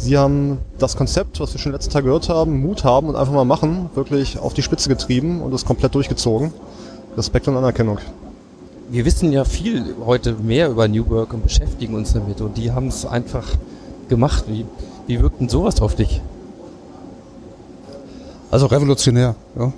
[0.00, 3.32] sie haben das Konzept, was wir schon letzten Tag gehört haben, Mut haben und einfach
[3.32, 6.52] mal machen, wirklich auf die Spitze getrieben und es komplett durchgezogen.
[7.16, 7.98] Respekt und Anerkennung.
[8.88, 12.72] Wir wissen ja viel heute mehr über New Work und beschäftigen uns damit und die
[12.72, 13.46] haben es einfach
[14.08, 14.44] gemacht.
[14.48, 14.64] Wie,
[15.06, 16.20] wie wirkt denn sowas auf dich?
[18.50, 19.36] Also revolutionär.
[19.56, 19.72] Ja.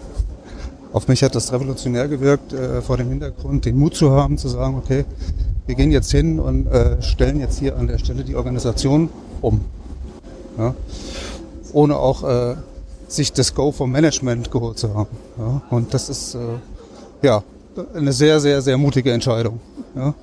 [0.92, 4.48] Auf mich hat das revolutionär gewirkt, äh, vor dem Hintergrund den Mut zu haben, zu
[4.48, 5.04] sagen, okay,
[5.66, 9.08] wir gehen jetzt hin und äh, stellen jetzt hier an der Stelle die Organisation
[9.40, 9.62] um.
[10.58, 10.74] Ja.
[11.72, 12.56] Ohne auch äh,
[13.08, 15.16] sich das Go vom Management geholt zu haben.
[15.38, 15.62] Ja.
[15.70, 16.38] Und das ist äh,
[17.22, 17.42] ja
[17.94, 19.60] eine sehr, sehr, sehr mutige Entscheidung.
[19.94, 20.14] Ja.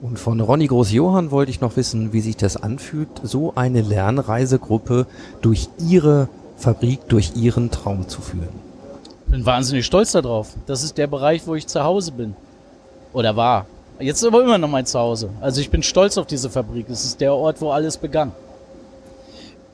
[0.00, 5.06] Und von Ronny Groß-Johann wollte ich noch wissen, wie sich das anfühlt, so eine Lernreisegruppe
[5.40, 8.48] durch ihre Fabrik, durch ihren Traum zu führen.
[9.26, 10.50] bin wahnsinnig stolz darauf.
[10.66, 12.36] Das ist der Bereich, wo ich zu Hause bin.
[13.12, 13.66] Oder war.
[13.98, 15.30] Jetzt ist aber immer noch mein Zuhause.
[15.40, 16.88] Also ich bin stolz auf diese Fabrik.
[16.88, 18.30] Es ist der Ort, wo alles begann.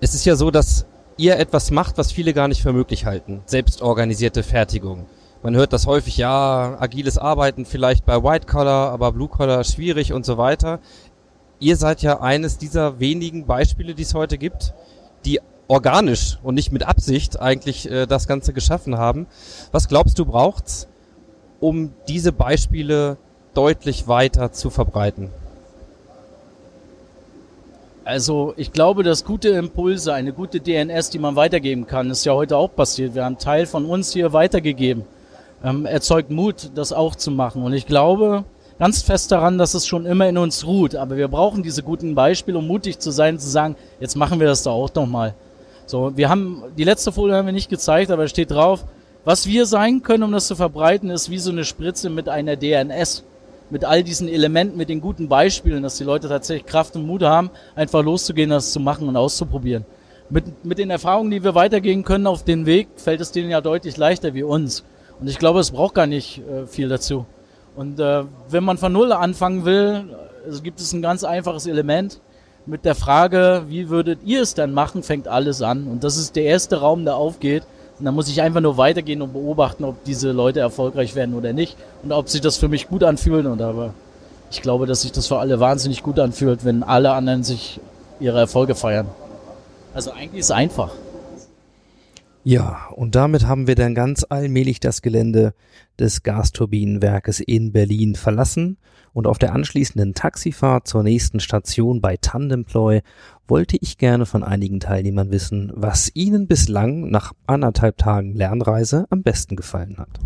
[0.05, 0.85] Es ist ja so, dass
[1.17, 3.41] ihr etwas macht, was viele gar nicht für möglich halten.
[3.47, 5.07] Selbstorganisierte Fertigung.
[5.43, 10.13] Man hört das häufig, ja, agiles Arbeiten vielleicht bei White Collar, aber Blue Collar schwierig
[10.13, 10.81] und so weiter.
[11.59, 14.75] Ihr seid ja eines dieser wenigen Beispiele, die es heute gibt,
[15.25, 19.27] die organisch und nicht mit Absicht eigentlich äh, das Ganze geschaffen haben.
[19.73, 20.87] Was glaubst du braucht's,
[21.61, 23.17] um diese Beispiele
[23.55, 25.31] deutlich weiter zu verbreiten?
[28.05, 32.35] Also ich glaube, dass gute Impulse, eine gute DNS, die man weitergeben kann, ist ja
[32.35, 33.15] heute auch passiert.
[33.15, 35.05] Wir haben Teil von uns hier weitergegeben.
[35.65, 37.63] Ähm, erzeugt Mut, das auch zu machen.
[37.63, 38.45] Und ich glaube
[38.79, 40.95] ganz fest daran, dass es schon immer in uns ruht.
[40.95, 44.49] Aber wir brauchen diese guten Beispiele, um mutig zu sein, zu sagen, jetzt machen wir
[44.49, 45.35] das da auch noch mal.
[45.87, 48.85] So, wir haben, die letzte Folie haben wir nicht gezeigt, aber es steht drauf,
[49.25, 52.57] was wir sein können, um das zu verbreiten, ist wie so eine Spritze mit einer
[52.57, 53.25] DNS.
[53.71, 57.23] Mit all diesen Elementen, mit den guten Beispielen, dass die Leute tatsächlich Kraft und Mut
[57.23, 59.85] haben, einfach loszugehen, das zu machen und auszuprobieren.
[60.31, 63.61] Mit, mit den Erfahrungen, die wir weitergehen können auf den Weg, fällt es denen ja
[63.61, 64.85] deutlich leichter wie uns.
[65.21, 67.27] Und ich glaube, es braucht gar nicht äh, viel dazu.
[67.77, 70.05] Und äh, wenn man von Null anfangen will,
[70.45, 72.21] also gibt es ein ganz einfaches Element.
[72.67, 75.87] Mit der Frage, wie würdet ihr es dann machen, fängt alles an.
[75.87, 77.65] Und das ist der erste Raum, der aufgeht.
[78.05, 81.55] Und dann muss ich einfach nur weitergehen und beobachten, ob diese Leute erfolgreich werden oder
[81.55, 81.75] nicht.
[82.03, 83.47] Und ob sich das für mich gut anfühlt.
[83.47, 83.95] Und aber
[84.51, 87.81] ich glaube, dass sich das für alle wahnsinnig gut anfühlt, wenn alle anderen sich
[88.21, 89.07] ihre Erfolge feiern.
[89.95, 90.91] Also eigentlich ist es einfach.
[92.43, 95.55] Ja, und damit haben wir dann ganz allmählich das Gelände
[95.99, 98.77] des Gasturbinenwerkes in Berlin verlassen
[99.15, 103.01] und auf der anschließenden Taxifahrt zur nächsten Station bei Tandemploy
[103.49, 109.23] wollte ich gerne von einigen Teilnehmern wissen, was ihnen bislang nach anderthalb Tagen Lernreise am
[109.23, 110.21] besten gefallen hat.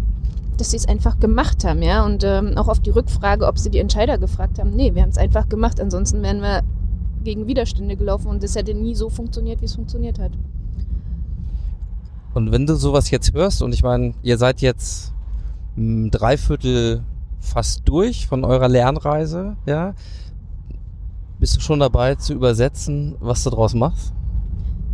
[0.57, 2.05] dass sie es einfach gemacht haben, ja.
[2.05, 4.71] Und ähm, auch auf die Rückfrage, ob sie die Entscheider gefragt haben.
[4.71, 5.81] Nee, wir haben es einfach gemacht.
[5.81, 6.63] Ansonsten wären wir
[7.23, 10.33] gegen Widerstände gelaufen und es hätte nie so funktioniert, wie es funktioniert hat.
[12.35, 15.13] Und wenn du sowas jetzt hörst, und ich meine, ihr seid jetzt
[15.77, 17.03] ein Dreiviertel
[17.41, 19.95] fast durch von eurer Lernreise, ja.
[21.39, 24.13] Bist du schon dabei zu übersetzen, was du daraus machst?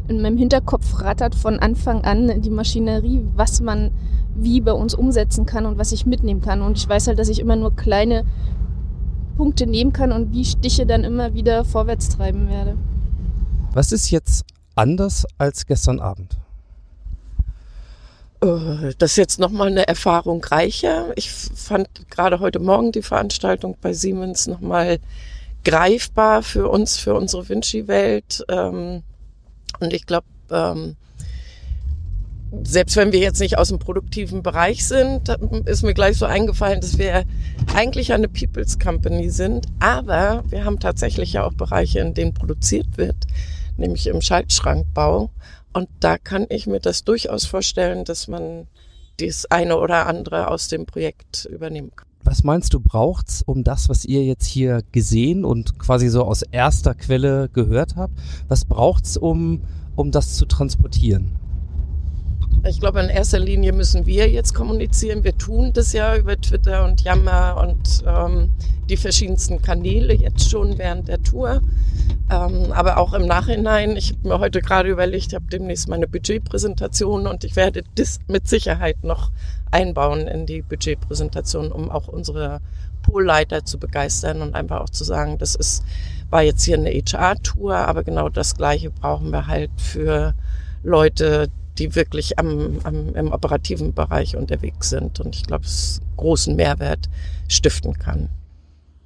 [0.09, 3.91] In meinem Hinterkopf rattert von Anfang an die Maschinerie, was man
[4.37, 6.61] wie bei uns umsetzen kann und was ich mitnehmen kann.
[6.61, 8.25] Und ich weiß halt, dass ich immer nur kleine
[9.37, 12.77] Punkte nehmen kann und die Stiche dann immer wieder vorwärts treiben werde.
[13.73, 16.39] Was ist jetzt anders als gestern Abend?
[18.45, 21.13] Äh, Das ist jetzt nochmal eine Erfahrung reicher.
[21.17, 24.99] Ich fand gerade heute Morgen die Veranstaltung bei Siemens nochmal
[25.65, 28.45] greifbar für uns, für unsere Vinci-Welt.
[28.49, 29.03] Ähm,
[29.81, 30.97] Und ich glaube, ähm,
[32.63, 35.29] selbst wenn wir jetzt nicht aus dem produktiven Bereich sind,
[35.65, 37.25] ist mir gleich so eingefallen, dass wir
[37.75, 39.67] eigentlich eine People's Company sind.
[39.81, 43.17] Aber wir haben tatsächlich ja auch Bereiche, in denen produziert wird,
[43.77, 45.31] nämlich im Schaltschrankbau.
[45.75, 48.69] Und da kann ich mir das durchaus vorstellen, dass man
[49.19, 52.07] das eine oder andere aus dem Projekt übernehmen kann.
[52.23, 56.43] Was meinst du, braucht's, um das, was ihr jetzt hier gesehen und quasi so aus
[56.43, 58.15] erster Quelle gehört habt,
[58.49, 59.63] was braucht's, um,
[59.95, 61.33] um das zu transportieren?
[62.67, 65.25] Ich glaube, in erster Linie müssen wir jetzt kommunizieren.
[65.25, 68.51] Wir tun das ja über Twitter und Yammer und ähm,
[68.89, 71.61] die verschiedensten Kanäle jetzt schon während der Tour.
[72.31, 73.97] Ähm, aber auch im Nachhinein.
[73.97, 78.19] Ich habe mir heute gerade überlegt, ich habe demnächst meine Budgetpräsentation und ich werde das
[78.29, 79.31] mit Sicherheit noch
[79.71, 82.61] einbauen in die Budgetpräsentation, um auch unsere
[83.03, 85.85] Polleiter zu begeistern und einfach auch zu sagen, das ist,
[86.31, 90.35] war jetzt hier eine HR-Tour, aber genau das Gleiche brauchen wir halt für
[90.83, 95.21] Leute, die wirklich am, am, im operativen Bereich unterwegs sind.
[95.21, 97.09] Und ich glaube, es großen Mehrwert
[97.49, 98.29] stiften kann.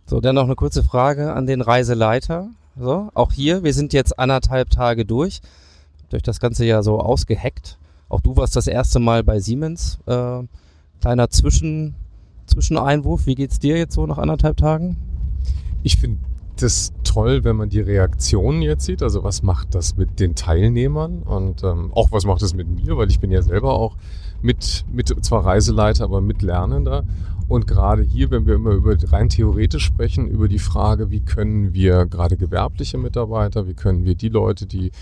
[0.06, 2.50] So, dann noch eine kurze Frage an den Reiseleiter.
[2.78, 5.40] So, auch hier, wir sind jetzt anderthalb Tage durch,
[6.10, 7.78] durch das ganze ja so ausgehackt.
[8.08, 9.98] Auch du warst das erste Mal bei Siemens.
[10.06, 10.42] Äh,
[11.00, 11.94] kleiner Zwischen,
[12.46, 13.26] Zwischeneinwurf.
[13.26, 14.96] Wie geht's dir jetzt so nach anderthalb Tagen?
[15.82, 16.18] Ich finde
[16.56, 19.02] das toll, wenn man die Reaktionen jetzt sieht.
[19.02, 22.96] Also was macht das mit den Teilnehmern und ähm, auch was macht das mit mir,
[22.96, 23.96] weil ich bin ja selber auch
[24.40, 27.02] mit, mit zwar Reiseleiter, aber mit Lernender.
[27.48, 31.72] Und gerade hier, wenn wir immer über rein theoretisch sprechen, über die Frage, wie können
[31.72, 34.92] wir gerade gewerbliche Mitarbeiter, wie können wir die Leute, die,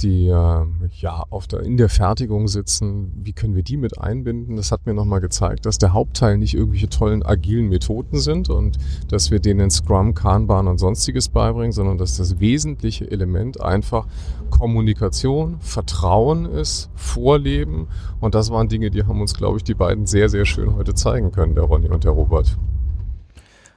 [0.00, 0.66] die äh,
[0.98, 4.56] ja auf der, in der Fertigung sitzen, wie können wir die mit einbinden?
[4.56, 8.78] Das hat mir nochmal gezeigt, dass der Hauptteil nicht irgendwelche tollen agilen Methoden sind und
[9.08, 14.06] dass wir denen Scrum, Kanban und sonstiges beibringen, sondern dass das wesentliche Element einfach
[14.50, 17.88] Kommunikation, Vertrauen ist, Vorleben.
[18.20, 20.94] Und das waren Dinge, die haben uns, glaube ich, die beiden sehr, sehr schön heute
[20.94, 22.58] zeigen können, der Ronny und der Robert.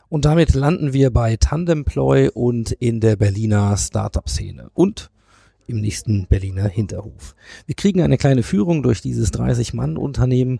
[0.09, 5.11] Und damit landen wir bei Tandemploy und in der Berliner Startup-Szene und
[5.67, 7.35] im nächsten Berliner Hinterhof.
[7.65, 10.59] Wir kriegen eine kleine Führung durch dieses 30-Mann-Unternehmen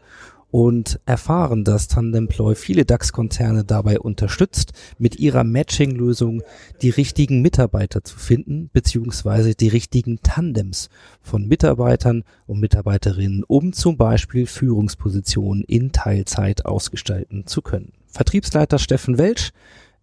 [0.50, 6.41] und erfahren, dass Tandemploy viele DAX-Konzerne dabei unterstützt, mit ihrer Matching-Lösung
[6.82, 10.89] die richtigen Mitarbeiter zu finden, beziehungsweise die richtigen Tandems
[11.22, 17.91] von Mitarbeitern und Mitarbeiterinnen, um zum Beispiel Führungspositionen in Teilzeit ausgestalten zu können.
[18.08, 19.52] Vertriebsleiter Steffen Welsch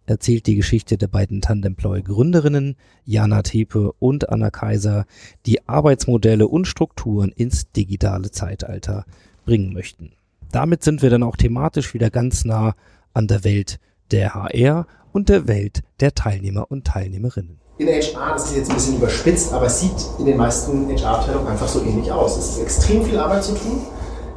[0.05, 5.05] erzählt die Geschichte der beiden Tandemploy-Gründerinnen Jana Tepe und Anna Kaiser,
[5.45, 9.05] die Arbeitsmodelle und Strukturen ins digitale Zeitalter
[9.45, 10.11] bringen möchten.
[10.51, 12.75] Damit sind wir dann auch thematisch wieder ganz nah
[13.13, 13.79] an der Welt
[14.11, 17.59] der HR und der Welt der Teilnehmer und Teilnehmerinnen.
[17.77, 21.47] In HR, das ist jetzt ein bisschen überspitzt, aber es sieht in den meisten HR-Abteilungen
[21.47, 22.37] einfach so ähnlich aus.
[22.37, 23.81] Es ist extrem viel Arbeit zu tun.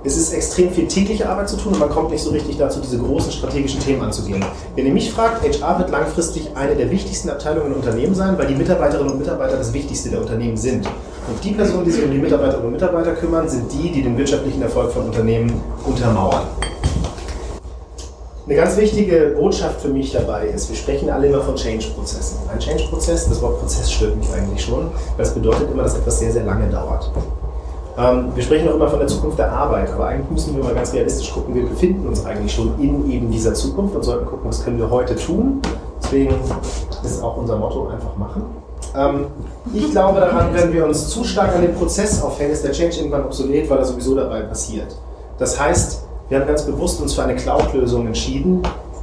[0.05, 2.79] Es ist extrem viel tägliche Arbeit zu tun und man kommt nicht so richtig dazu,
[2.81, 4.45] diese großen strategischen Themen anzugehen.
[4.77, 8.47] Wenn ihr mich fragt, HR wird langfristig eine der wichtigsten Abteilungen im Unternehmen sein, weil
[8.47, 10.87] die Mitarbeiterinnen und Mitarbeiter das Wichtigste der Unternehmen sind.
[10.87, 14.17] Und die Personen, die sich um die Mitarbeiterinnen und Mitarbeiter kümmern, sind die, die den
[14.17, 16.43] wirtschaftlichen Erfolg von Unternehmen untermauern.
[18.47, 22.39] Eine ganz wichtige Botschaft für mich dabei ist, wir sprechen alle immer von Change-Prozessen.
[22.51, 26.21] Ein Change-Prozess, das Wort Prozess stört mich eigentlich schon, weil das bedeutet immer, dass etwas
[26.21, 27.11] sehr, sehr lange dauert.
[27.99, 30.75] Ähm, wir sprechen auch immer von der Zukunft der Arbeit, aber eigentlich müssen wir mal
[30.75, 34.49] ganz realistisch gucken, wir befinden uns eigentlich schon in eben dieser Zukunft und sollten gucken,
[34.49, 35.61] was können wir heute tun.
[36.01, 36.35] Deswegen
[37.03, 38.45] ist auch unser Motto einfach machen.
[38.97, 39.27] Ähm,
[39.75, 42.99] ich glaube daran, wenn wir uns zu stark an den Prozess aufhängen, ist der Change
[42.99, 44.97] irgendwann obsolet, weil er sowieso dabei passiert.
[45.39, 48.63] Das heißt, wir haben ganz bewusst uns für eine Cloud-Lösung entschieden,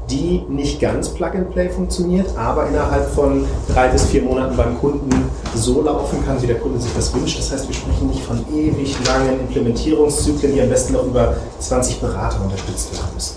[0.09, 5.09] die nicht ganz Plug-and-Play funktioniert, aber innerhalb von drei bis vier Monaten beim Kunden
[5.55, 7.39] so laufen kann, wie der Kunde sich das wünscht.
[7.39, 12.01] Das heißt, wir sprechen nicht von ewig langen Implementierungszyklen, die am besten noch über 20
[12.01, 13.35] Berater unterstützt werden müssen.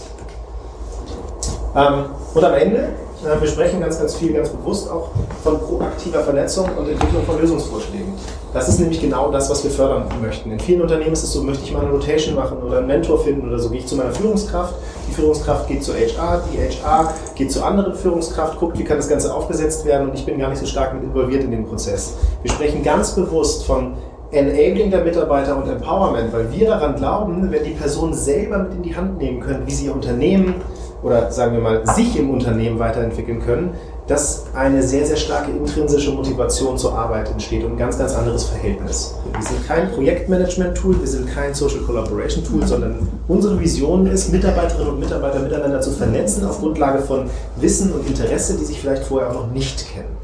[1.76, 2.04] Ähm,
[2.34, 2.78] und am Ende,
[3.24, 5.10] äh, wir sprechen ganz, ganz viel, ganz bewusst auch
[5.42, 8.14] von proaktiver Vernetzung und Entwicklung von Lösungsvorschlägen.
[8.52, 10.50] Das ist nämlich genau das, was wir fördern möchten.
[10.50, 13.22] In vielen Unternehmen ist es so, möchte ich mal eine Rotation machen oder einen Mentor
[13.22, 14.74] finden oder so, gehe ich zu meiner Führungskraft
[15.08, 19.08] Die Führungskraft geht zu HR, die HR geht zu anderen Führungskraft, guckt, wie kann das
[19.08, 22.16] Ganze aufgesetzt werden und ich bin gar nicht so stark mit involviert in den Prozess.
[22.42, 23.94] Wir sprechen ganz bewusst von
[24.30, 28.82] Enabling der Mitarbeiter und Empowerment, weil wir daran glauben, wenn die Personen selber mit in
[28.82, 30.56] die Hand nehmen können, wie sie ihr Unternehmen
[31.02, 33.70] oder sagen wir mal sich im Unternehmen weiterentwickeln können,
[34.08, 38.44] dass eine sehr, sehr starke intrinsische Motivation zur Arbeit entsteht und ein ganz, ganz anderes
[38.44, 39.14] Verhältnis.
[39.32, 45.00] Wir sind kein Projektmanagement-Tool, wir sind kein Social Collaboration-Tool, sondern unsere Vision ist, Mitarbeiterinnen und
[45.00, 47.28] Mitarbeiter miteinander zu vernetzen auf Grundlage von
[47.60, 50.16] Wissen und Interesse, die sich vielleicht vorher auch noch nicht kennen.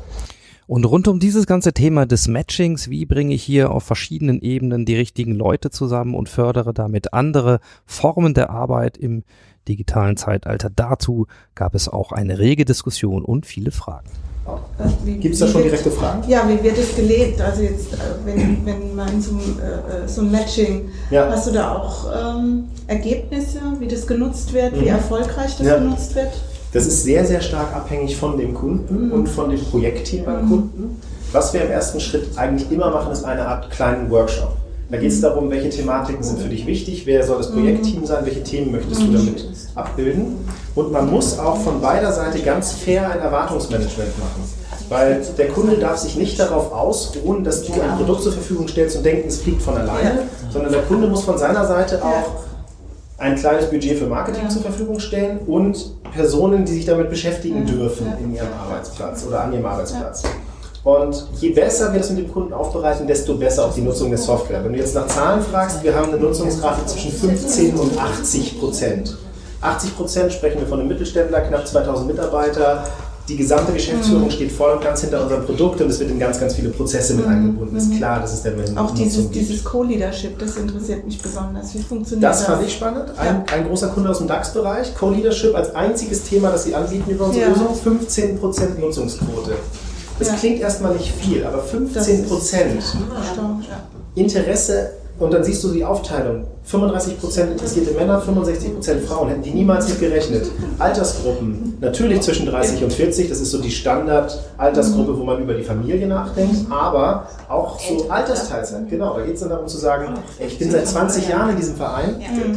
[0.66, 4.86] Und rund um dieses ganze Thema des Matchings, wie bringe ich hier auf verschiedenen Ebenen
[4.86, 9.24] die richtigen Leute zusammen und fördere damit andere Formen der Arbeit im
[9.68, 10.70] digitalen Zeitalter.
[10.74, 14.09] Dazu gab es auch eine rege Diskussion und viele Fragen.
[15.20, 16.22] Gibt es da schon direkte Fragen?
[16.29, 17.40] Ja, wie wird es gelebt?
[17.40, 17.96] Also jetzt, äh,
[18.27, 21.31] wenn, wenn man so, äh, so ein Matching, Ja.
[21.31, 24.87] hast du da auch ähm, Ergebnisse, wie das genutzt wird, wie Mhm.
[24.88, 25.79] erfolgreich das Ja.
[25.79, 26.29] genutzt wird?
[26.74, 31.00] Das ist sehr, sehr stark abhängig von dem Kunden und von dem Projektteam beim Kunden.
[31.33, 34.57] Was wir im ersten Schritt eigentlich immer machen, ist eine Art kleinen Workshop.
[34.90, 38.24] Da geht es darum, welche Thematiken sind für dich wichtig, wer soll das Projektteam sein,
[38.26, 40.36] welche Themen möchtest du damit abbilden.
[40.74, 44.44] Und man muss auch von beider Seite ganz fair ein Erwartungsmanagement machen.
[44.90, 48.96] Weil der Kunde darf sich nicht darauf ausruhen, dass du ein Produkt zur Verfügung stellst
[48.96, 52.44] und denken, es fliegt von alleine, sondern der Kunde muss von seiner Seite auch
[53.16, 58.06] ein kleines Budget für Marketing zur Verfügung stellen und Personen, die sich damit beschäftigen dürfen
[58.22, 60.24] in ihrem Arbeitsplatz oder an ihrem Arbeitsplatz.
[60.84, 64.18] Und je besser wir das mit dem Kunden aufbereiten, desto besser auch die Nutzung der
[64.18, 64.62] Software.
[64.62, 69.16] Wenn du jetzt nach Zahlen fragst, wir haben eine Nutzungsrate zwischen 15 und 80 Prozent.
[69.62, 72.84] 80 Prozent sprechen wir von einem Mittelständler, knapp 2000 Mitarbeiter.
[73.30, 74.30] Die gesamte Geschäftsführung Mhm.
[74.32, 77.14] steht voll und ganz hinter unserem Produkt und es wird in ganz, ganz viele Prozesse
[77.14, 77.32] mit Mhm.
[77.32, 77.74] eingebunden.
[77.78, 77.96] Ist Mhm.
[77.96, 81.72] klar, dass es der Nutzung Auch dieses, dieses Co-Leadership, das interessiert mich besonders.
[81.72, 82.46] Wie funktioniert Das das?
[82.48, 83.06] fand ich spannend.
[83.16, 87.24] Ein, ein großer Kunde aus dem DAX-Bereich, Co-Leadership als einziges Thema, das sie anbieten über
[87.24, 87.48] unsere Ja.
[87.52, 89.52] Lösung, 15% Nutzungsquote.
[90.18, 90.35] Das Ja.
[90.35, 92.81] klingt erstmal nicht viel, aber 15%
[93.33, 93.83] Stark, ja.
[94.14, 96.44] Interesse und dann siehst du die Aufteilung.
[96.68, 99.29] 35% interessierte Männer, 65% Frauen.
[99.29, 100.46] Hätten die niemals mit gerechnet.
[100.79, 105.62] Altersgruppen, natürlich zwischen 30 und 40, das ist so die Standard-Altersgruppe, wo man über die
[105.62, 108.88] Familie nachdenkt, aber auch so Altersteilzeit.
[108.88, 111.57] Genau, da geht es dann darum zu sagen, ey, ich bin seit 20 Jahren in
[111.57, 112.16] diesem Verein,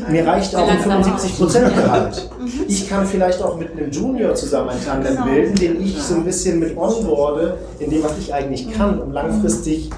[0.09, 2.29] mir reicht auch ein 75% Gehalt.
[2.67, 6.23] Ich kann vielleicht auch mit einem Junior zusammen ein Tandem bilden, den ich so ein
[6.23, 9.89] bisschen mit onboarde, in dem, was ich eigentlich kann, um langfristig,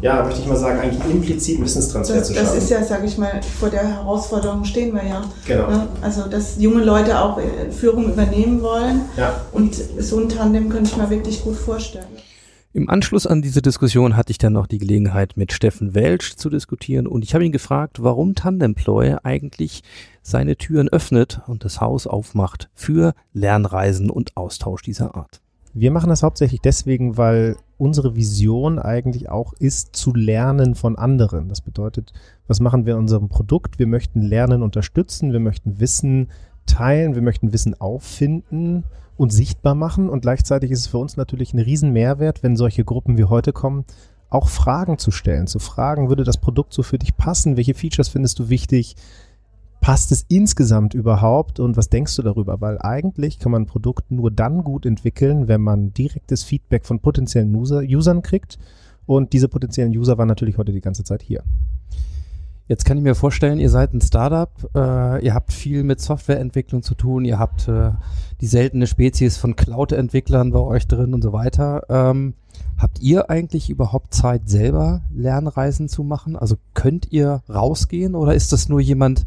[0.00, 2.58] ja, möchte ich mal sagen, eigentlich implizit Wissенstransfer Das, zu das schaffen.
[2.58, 5.24] ist ja, sage ich mal, vor der Herausforderung stehen wir ja.
[5.46, 5.68] Genau.
[5.68, 5.88] Ne?
[6.02, 9.02] Also, dass junge Leute auch äh, Führung übernehmen wollen.
[9.16, 9.40] Ja.
[9.52, 12.06] Und so ein Tandem könnte ich mir wirklich gut vorstellen.
[12.72, 16.50] Im Anschluss an diese Diskussion hatte ich dann noch die Gelegenheit, mit Steffen Welsch zu
[16.50, 19.82] diskutieren und ich habe ihn gefragt, warum Tandemploy eigentlich
[20.20, 25.40] seine Türen öffnet und das Haus aufmacht für Lernreisen und Austausch dieser Art.
[25.78, 31.50] Wir machen das hauptsächlich deswegen, weil unsere Vision eigentlich auch ist, zu lernen von anderen.
[31.50, 32.14] Das bedeutet,
[32.46, 33.78] was machen wir in unserem Produkt?
[33.78, 36.28] Wir möchten Lernen unterstützen, wir möchten Wissen
[36.64, 38.84] teilen, wir möchten Wissen auffinden
[39.18, 40.08] und sichtbar machen.
[40.08, 43.52] Und gleichzeitig ist es für uns natürlich ein riesen Mehrwert, wenn solche Gruppen wie heute
[43.52, 43.84] kommen,
[44.30, 45.46] auch Fragen zu stellen.
[45.46, 47.58] Zu fragen, würde das Produkt so für dich passen?
[47.58, 48.96] Welche Features findest du wichtig?
[49.86, 52.60] Passt es insgesamt überhaupt und was denkst du darüber?
[52.60, 56.98] Weil eigentlich kann man ein Produkt nur dann gut entwickeln, wenn man direktes Feedback von
[56.98, 58.58] potenziellen User, Usern kriegt.
[59.06, 61.44] Und diese potenziellen User waren natürlich heute die ganze Zeit hier.
[62.66, 66.82] Jetzt kann ich mir vorstellen, ihr seid ein Startup, äh, ihr habt viel mit Softwareentwicklung
[66.82, 67.92] zu tun, ihr habt äh,
[68.40, 71.84] die seltene Spezies von Cloud-Entwicklern bei euch drin und so weiter.
[71.88, 72.34] Ähm,
[72.76, 76.34] habt ihr eigentlich überhaupt Zeit, selber Lernreisen zu machen?
[76.34, 79.24] Also könnt ihr rausgehen oder ist das nur jemand,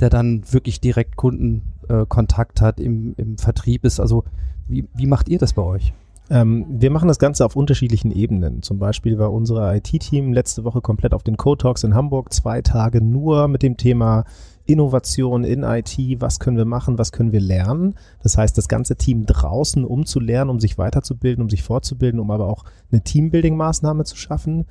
[0.00, 4.00] der dann wirklich direkt Kundenkontakt äh, hat, im, im Vertrieb ist?
[4.00, 4.24] Also
[4.68, 5.92] wie, wie macht ihr das bei euch?
[6.30, 8.62] Ähm, wir machen das Ganze auf unterschiedlichen Ebenen.
[8.62, 12.62] Zum Beispiel war unser IT-Team letzte Woche komplett auf den Code Talks in Hamburg, zwei
[12.62, 14.24] Tage nur mit dem Thema
[14.66, 17.96] Innovation in IT, was können wir machen, was können wir lernen.
[18.22, 22.18] Das heißt, das ganze Team draußen, um zu lernen, um sich weiterzubilden, um sich fortzubilden,
[22.18, 24.64] um aber auch eine Teambuilding-Maßnahme zu schaffen.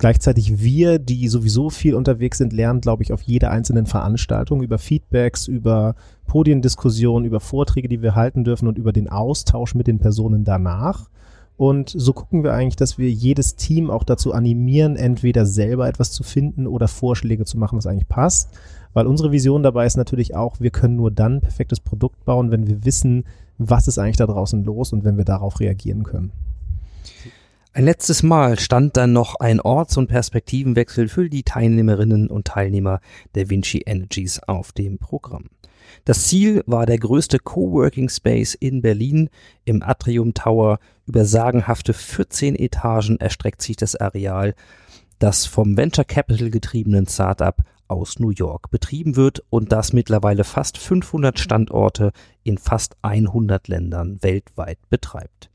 [0.00, 4.78] Gleichzeitig wir, die sowieso viel unterwegs sind, lernen, glaube ich, auf jeder einzelnen Veranstaltung über
[4.78, 5.94] Feedbacks, über
[6.26, 11.10] Podiendiskussionen, über Vorträge, die wir halten dürfen und über den Austausch mit den Personen danach.
[11.58, 16.12] Und so gucken wir eigentlich, dass wir jedes Team auch dazu animieren, entweder selber etwas
[16.12, 18.48] zu finden oder Vorschläge zu machen, was eigentlich passt.
[18.94, 22.50] Weil unsere Vision dabei ist natürlich auch, wir können nur dann ein perfektes Produkt bauen,
[22.50, 23.24] wenn wir wissen,
[23.58, 26.32] was ist eigentlich da draußen los und wenn wir darauf reagieren können.
[27.72, 33.00] Ein letztes Mal stand dann noch ein Orts- und Perspektivenwechsel für die Teilnehmerinnen und Teilnehmer
[33.36, 35.44] der Vinci Energies auf dem Programm.
[36.04, 39.30] Das Ziel war der größte Coworking Space in Berlin
[39.64, 40.80] im Atrium Tower.
[41.06, 44.56] Über sagenhafte 14 Etagen erstreckt sich das Areal,
[45.20, 47.56] das vom Venture Capital getriebenen Startup
[47.86, 52.10] aus New York betrieben wird und das mittlerweile fast 500 Standorte
[52.42, 55.49] in fast 100 Ländern weltweit betreibt.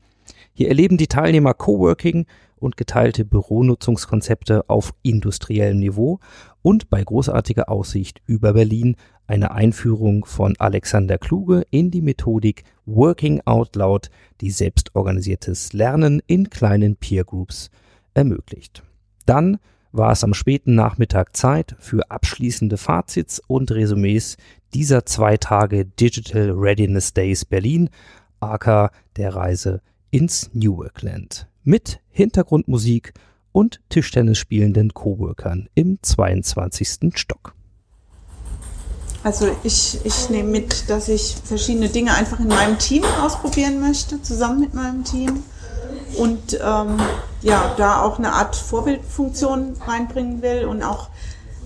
[0.58, 2.24] Hier erleben die Teilnehmer Coworking
[2.56, 6.18] und geteilte Büronutzungskonzepte auf industriellem Niveau
[6.62, 8.96] und bei großartiger Aussicht über Berlin
[9.26, 14.08] eine Einführung von Alexander Kluge in die Methodik Working Out Loud,
[14.40, 17.68] die selbstorganisiertes Lernen in kleinen Peer Groups
[18.14, 18.82] ermöglicht.
[19.26, 19.58] Dann
[19.92, 24.38] war es am späten Nachmittag Zeit für abschließende Fazits und Resümees
[24.72, 27.90] dieser zwei Tage Digital Readiness Days Berlin,
[28.40, 33.12] aka der Reise ins Newarkland mit Hintergrundmusik
[33.52, 37.12] und Tischtennis spielenden Coworkern im 22.
[37.14, 37.54] Stock.
[39.22, 44.22] Also ich, ich nehme mit, dass ich verschiedene Dinge einfach in meinem Team ausprobieren möchte,
[44.22, 45.42] zusammen mit meinem Team.
[46.16, 46.98] Und ähm,
[47.42, 51.08] ja, da auch eine Art Vorbildfunktion reinbringen will und auch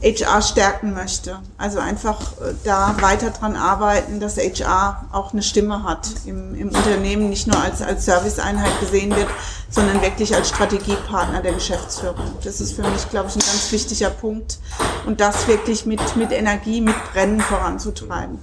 [0.03, 1.39] HR stärken möchte.
[1.59, 6.69] Also einfach äh, da weiter dran arbeiten, dass HR auch eine Stimme hat im, im
[6.69, 9.29] Unternehmen, nicht nur als, als Serviceeinheit gesehen wird,
[9.71, 12.33] sondern wirklich als Strategiepartner der Geschäftsführung.
[12.43, 14.59] Das ist für mich, glaube ich, ein ganz wichtiger Punkt
[15.07, 18.39] und das wirklich mit, mit Energie, mit Brennen voranzutreiben.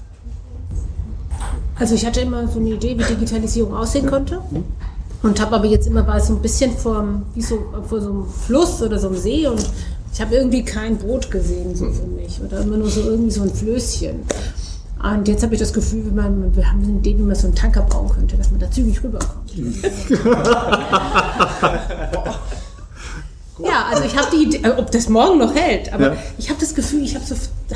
[1.80, 4.42] Also ich hatte immer so eine Idee, wie Digitalisierung aussehen könnte.
[5.24, 7.04] Und habe aber jetzt immer war so ein bisschen vor,
[7.34, 9.68] wie so, vor so einem Fluss oder so einem See und
[10.18, 13.44] ich habe irgendwie kein Boot gesehen so für mich oder immer nur so irgendwie so
[13.44, 14.22] ein Flößchen.
[15.04, 17.84] Und jetzt habe ich das Gefühl, wir haben eine Idee, wie man so einen Tanker
[17.84, 19.54] bauen könnte, dass man da zügig rüberkommt.
[23.60, 26.18] ja, also ich habe die Idee, äh, ob das morgen noch hält, aber Ja.
[26.38, 27.36] ich habe das Gefühl, ich habe so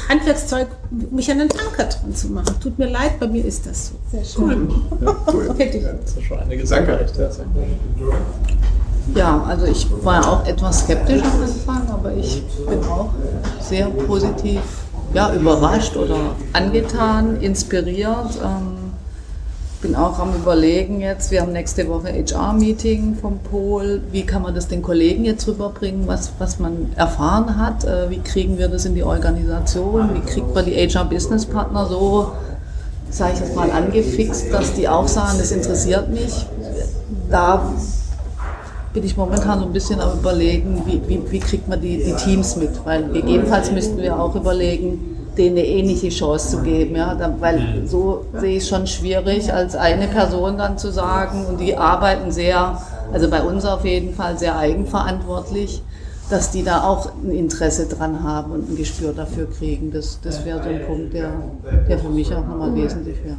[0.10, 0.68] Handwerkszeug,
[1.12, 2.56] mich an den Tanker dran zu machen.
[2.62, 3.94] Tut mir leid, bei mir ist das so.
[4.12, 4.70] Sehr schön.
[5.02, 5.54] Ja, cool.
[5.58, 5.84] Hätte ich.
[5.84, 6.92] Das ist schon einiges Danke.
[6.92, 7.18] erreicht.
[7.18, 7.30] Ja.
[9.16, 13.10] Ja, also ich war auch etwas skeptisch am Anfang, aber ich bin auch
[13.60, 14.62] sehr positiv
[15.14, 16.18] ja, überrascht oder
[16.54, 18.40] angetan, inspiriert.
[18.42, 18.78] Ähm,
[19.82, 24.02] bin auch am Überlegen jetzt, wir haben nächste Woche HR-Meeting vom Pol.
[24.12, 27.84] Wie kann man das den Kollegen jetzt rüberbringen, was, was man erfahren hat?
[27.84, 30.12] Äh, wie kriegen wir das in die Organisation?
[30.14, 32.32] Wie kriegt man die HR-Business-Partner so,
[33.10, 36.46] sage ich jetzt mal, angefixt, dass die auch sagen, das interessiert mich?
[37.32, 37.74] Da
[38.94, 42.14] bin ich momentan so ein bisschen am überlegen, wie, wie, wie kriegt man die, die
[42.14, 42.86] Teams mit?
[42.86, 46.96] Weil gegebenenfalls müssten wir auch überlegen, denen eine ähnliche Chance zu geben.
[46.96, 47.18] Ja?
[47.40, 51.78] Weil so sehe ich es schon schwierig, als eine Person dann zu sagen, und die
[51.78, 52.82] arbeiten sehr,
[53.14, 55.82] also bei uns auf jeden Fall sehr eigenverantwortlich,
[56.30, 59.92] dass die da auch ein Interesse dran haben und ein Gespür dafür kriegen.
[59.92, 61.32] Das, das wäre so ein Punkt, der,
[61.88, 63.38] der für mich auch nochmal wesentlich wäre.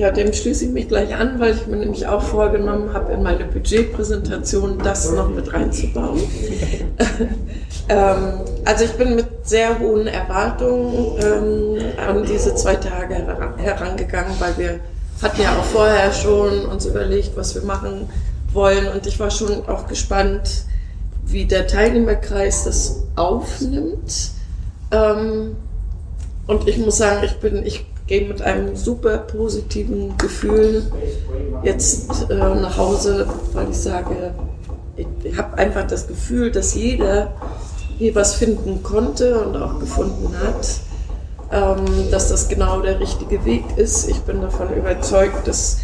[0.00, 3.22] Ja, dem schließe ich mich gleich an, weil ich mir nämlich auch vorgenommen habe, in
[3.22, 6.18] meine Budgetpräsentation das noch mit reinzubauen.
[7.90, 8.16] ähm,
[8.64, 14.56] also ich bin mit sehr hohen Erwartungen ähm, an diese zwei Tage heran- herangegangen, weil
[14.56, 14.80] wir
[15.20, 18.08] hatten ja auch vorher schon uns überlegt, was wir machen
[18.54, 20.64] wollen und ich war schon auch gespannt,
[21.26, 24.30] wie der Teilnehmerkreis das aufnimmt.
[24.92, 25.56] Ähm,
[26.46, 30.82] und ich muss sagen, ich bin, ich gehe mit einem super positiven Gefühl
[31.62, 34.34] jetzt äh, nach Hause, weil ich sage,
[34.96, 37.32] ich, habe einfach das Gefühl, dass jeder
[37.98, 40.80] hier was finden konnte und auch gefunden hat,
[41.52, 44.08] ähm, dass das genau der richtige Weg ist.
[44.08, 45.78] Ich bin davon überzeugt, dass,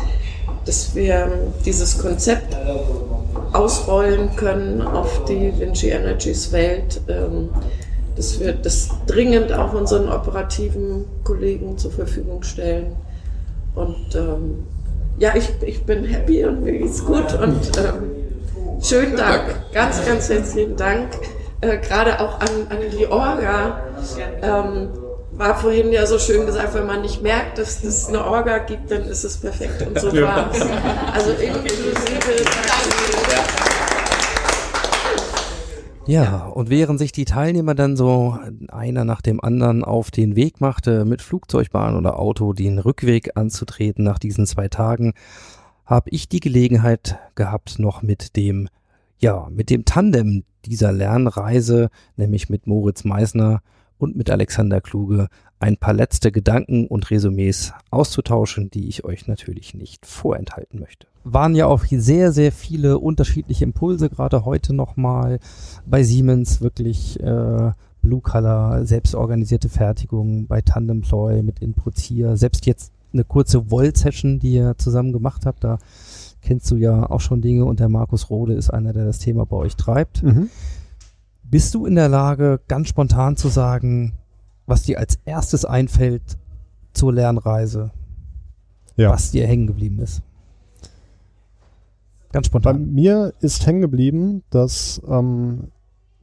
[0.64, 1.30] dass wir
[1.64, 2.56] dieses Konzept
[3.52, 7.00] ausrollen können auf die Vinci Energies Welt.
[7.06, 7.50] Ähm,
[8.16, 12.96] dass wir das dringend auch unseren operativen Kollegen zur Verfügung stellen.
[13.74, 14.66] Und ähm,
[15.18, 20.28] ja, ich, ich bin happy und mir geht's gut und ähm, schönen Dank, ganz, ganz
[20.28, 21.08] herzlichen Dank,
[21.60, 23.80] äh, gerade auch an, an die Orga.
[24.42, 24.88] Ähm,
[25.32, 28.90] war vorhin ja so schön gesagt, wenn man nicht merkt, dass es eine Orga gibt,
[28.90, 30.60] dann ist es perfekt und so war es.
[31.12, 32.95] Also inklusive.
[36.07, 38.38] Ja, und während sich die Teilnehmer dann so
[38.68, 43.36] einer nach dem anderen auf den Weg machte, mit Flugzeug, Bahn oder Auto den Rückweg
[43.36, 45.14] anzutreten nach diesen zwei Tagen,
[45.84, 48.68] habe ich die Gelegenheit gehabt, noch mit dem,
[49.18, 53.61] ja, mit dem Tandem dieser Lernreise, nämlich mit Moritz Meisner
[53.99, 55.28] und mit Alexander Kluge,
[55.59, 61.07] ein paar letzte Gedanken und Resümees auszutauschen, die ich euch natürlich nicht vorenthalten möchte.
[61.24, 65.40] Waren ja auch sehr, sehr viele unterschiedliche Impulse, gerade heute nochmal
[65.86, 67.72] bei Siemens wirklich äh,
[68.03, 74.55] Blue Color, selbstorganisierte Fertigung bei Tandemploy mit Inputs hier, selbst jetzt eine kurze Volt-Session, die
[74.55, 75.78] ihr zusammen gemacht habt, da
[76.42, 79.44] kennst du ja auch schon Dinge und der Markus Rode ist einer, der das Thema
[79.47, 80.22] bei euch treibt.
[80.22, 80.51] Mhm.
[81.49, 84.14] Bist du in der Lage, ganz spontan zu sagen,
[84.66, 86.36] was dir als erstes einfällt
[86.92, 87.92] zur Lernreise,
[88.97, 89.11] Ja.
[89.11, 90.22] was dir hängen geblieben ist?
[92.32, 92.92] Ganz Bei spontan.
[92.92, 95.68] mir ist hängen geblieben, dass ähm,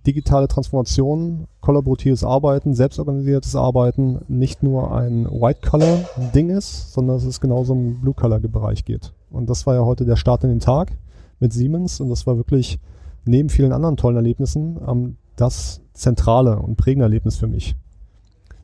[0.05, 7.74] digitale Transformation, kollaboratives Arbeiten, selbstorganisiertes Arbeiten nicht nur ein White-Color-Ding ist, sondern dass es genauso
[7.74, 9.13] im Blue-Color-Bereich geht.
[9.32, 10.91] Und das war ja heute der Start in den Tag
[11.39, 12.80] mit Siemens und das war wirklich
[13.26, 17.76] neben vielen anderen tollen Erlebnissen ähm, das zentrale und prägende Erlebnis für mich.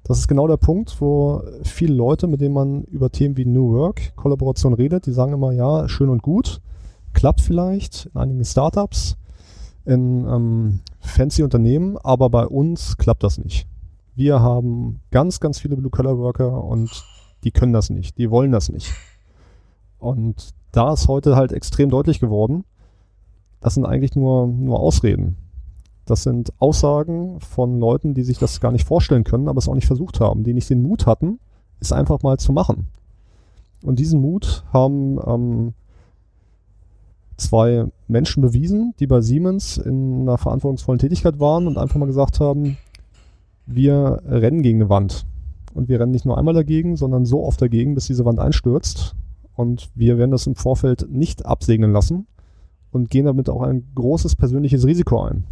[0.03, 3.74] Das ist genau der Punkt, wo viele Leute, mit denen man über Themen wie New
[3.74, 6.62] Work, Kollaboration redet, die sagen immer, ja, schön und gut,
[7.14, 9.18] klappt vielleicht in einigen Startups,
[9.86, 13.68] in ähm, fancy Unternehmen, aber bei uns klappt das nicht.
[14.16, 16.89] Wir haben ganz, ganz viele Blue-Collar-Worker und
[17.43, 18.91] die können das nicht, die wollen das nicht.
[19.99, 22.64] Und da ist heute halt extrem deutlich geworden,
[23.62, 25.38] das sind eigentlich nur, nur Ausreden.
[26.05, 29.76] Das sind Aussagen von Leuten, die sich das gar nicht vorstellen können, aber es auch
[29.76, 31.39] nicht versucht haben, die nicht den Mut hatten,
[31.80, 32.88] es einfach mal zu machen.
[33.84, 35.74] Und diesen Mut haben ähm,
[37.38, 42.39] zwei Menschen bewiesen, die bei Siemens in einer verantwortungsvollen Tätigkeit waren und einfach mal gesagt
[42.39, 42.78] haben,
[43.66, 45.26] wir rennen gegen eine Wand.
[45.76, 49.16] Und wir rennen nicht nur einmal dagegen, sondern so oft dagegen, bis diese Wand einstürzt.
[49.55, 52.26] Und wir werden das im Vorfeld nicht absegnen lassen
[52.91, 55.43] und gehen damit auch ein großes persönliches Risiko ein.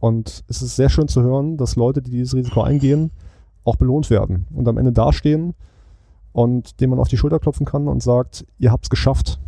[0.00, 3.10] Und es ist sehr schön zu hören, dass Leute, die dieses Risiko eingehen,
[3.64, 5.54] auch belohnt werden und am Ende dastehen
[6.32, 9.40] und dem man auf die Schulter klopfen kann und sagt, ihr habt's geschafft.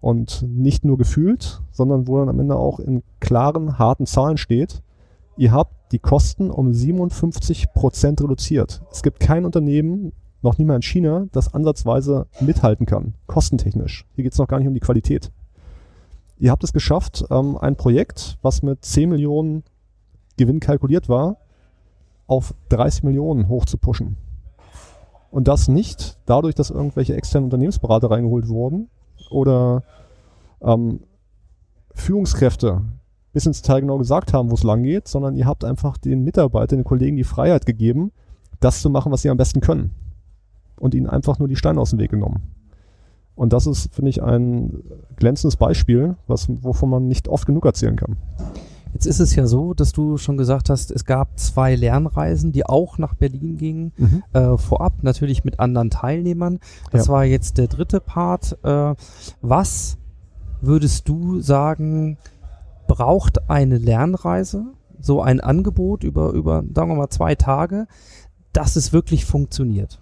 [0.00, 4.82] Und nicht nur gefühlt, sondern wo dann am Ende auch in klaren, harten Zahlen steht,
[5.36, 8.82] ihr habt die Kosten um 57 Prozent reduziert.
[8.92, 10.12] Es gibt kein Unternehmen,
[10.42, 14.06] noch nie mal in China, das ansatzweise mithalten kann, kostentechnisch.
[14.14, 15.32] Hier geht es noch gar nicht um die Qualität.
[16.38, 19.64] Ihr habt es geschafft, ähm, ein Projekt, was mit 10 Millionen
[20.36, 21.38] Gewinn kalkuliert war,
[22.26, 24.16] auf 30 Millionen hoch zu pushen.
[25.30, 28.88] Und das nicht dadurch, dass irgendwelche externen Unternehmensberater reingeholt wurden
[29.30, 29.82] oder
[30.60, 31.00] ähm,
[31.94, 32.82] Führungskräfte
[33.32, 36.22] bis ins Detail genau gesagt haben, wo es lang geht, sondern ihr habt einfach den
[36.22, 38.12] Mitarbeitern, den Kollegen die Freiheit gegeben,
[38.60, 39.94] das zu machen, was sie am besten können.
[40.78, 42.55] Und ihnen einfach nur die Steine aus dem Weg genommen.
[43.36, 44.82] Und das ist, finde ich, ein
[45.16, 48.16] glänzendes Beispiel, was, wovon man nicht oft genug erzählen kann.
[48.94, 52.64] Jetzt ist es ja so, dass du schon gesagt hast, es gab zwei Lernreisen, die
[52.64, 54.22] auch nach Berlin gingen, Mhm.
[54.32, 56.60] äh, vorab natürlich mit anderen Teilnehmern.
[56.92, 57.12] Das Ja.
[57.12, 58.56] war jetzt der dritte Part.
[58.64, 58.94] Äh,
[59.42, 59.98] was
[60.62, 62.16] würdest du sagen,
[62.86, 64.64] braucht eine Lernreise,
[64.98, 67.86] so ein Angebot über, über, sagen wir mal, zwei Tage,
[68.54, 70.00] dass es wirklich funktioniert?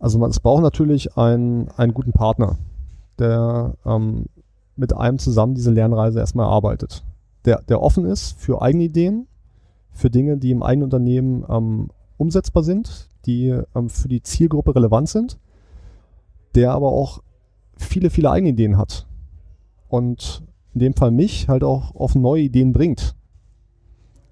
[0.00, 2.58] Also man, es braucht natürlich einen, einen guten Partner,
[3.18, 4.26] der ähm,
[4.74, 7.04] mit einem zusammen diese Lernreise erstmal erarbeitet.
[7.44, 9.28] Der, der offen ist für eigene Ideen,
[9.92, 15.10] für Dinge, die im eigenen Unternehmen ähm, umsetzbar sind, die ähm, für die Zielgruppe relevant
[15.10, 15.38] sind,
[16.54, 17.22] der aber auch
[17.76, 19.06] viele, viele eigene Ideen hat.
[19.88, 20.42] Und
[20.72, 23.14] in dem Fall mich halt auch auf neue Ideen bringt.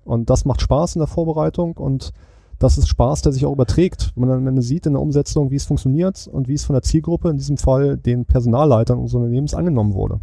[0.04, 2.12] Und das macht Spaß in der Vorbereitung und
[2.58, 4.12] das ist Spaß, der sich auch überträgt.
[4.16, 6.82] Wenn man dann sieht in der Umsetzung, wie es funktioniert und wie es von der
[6.82, 10.20] Zielgruppe, in diesem Fall den Personalleitern unseres Unternehmens, angenommen wurde.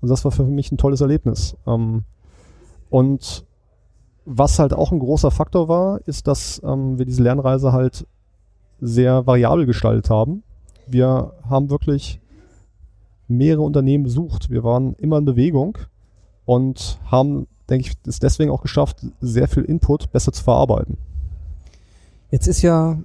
[0.00, 1.56] Also das war für mich ein tolles Erlebnis.
[1.66, 2.04] Ähm,
[2.88, 3.44] und
[4.24, 8.06] was halt auch ein großer Faktor war, ist, dass ähm, wir diese Lernreise halt
[8.80, 10.42] sehr variabel gestaltet haben.
[10.86, 12.20] Wir haben wirklich
[13.28, 14.50] mehrere Unternehmen besucht.
[14.50, 15.78] Wir waren immer in Bewegung
[16.44, 20.96] und haben, denke ich, es deswegen auch geschafft, sehr viel Input besser zu verarbeiten.
[22.32, 22.98] Jetzt ist ja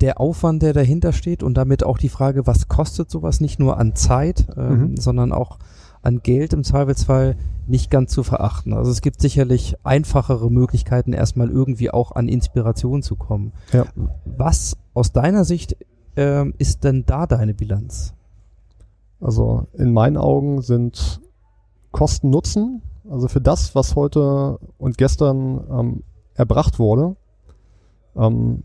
[0.00, 3.76] der Aufwand, der dahinter steht und damit auch die Frage, was kostet sowas nicht nur
[3.76, 4.96] an Zeit, ähm, Mhm.
[4.96, 5.58] sondern auch
[6.00, 8.72] an Geld im Zweifelsfall nicht ganz zu verachten.
[8.72, 13.52] Also es gibt sicherlich einfachere Möglichkeiten, erstmal irgendwie auch an Inspiration zu kommen.
[13.72, 13.84] Ja.
[14.24, 15.76] Was aus deiner Sicht
[16.16, 18.14] ähm, ist denn da deine Bilanz?
[19.20, 21.20] Also in meinen Augen sind
[21.92, 26.02] Kosten Nutzen, also für das, was heute und gestern ähm,
[26.34, 27.16] erbracht wurde,
[28.16, 28.62] ähm,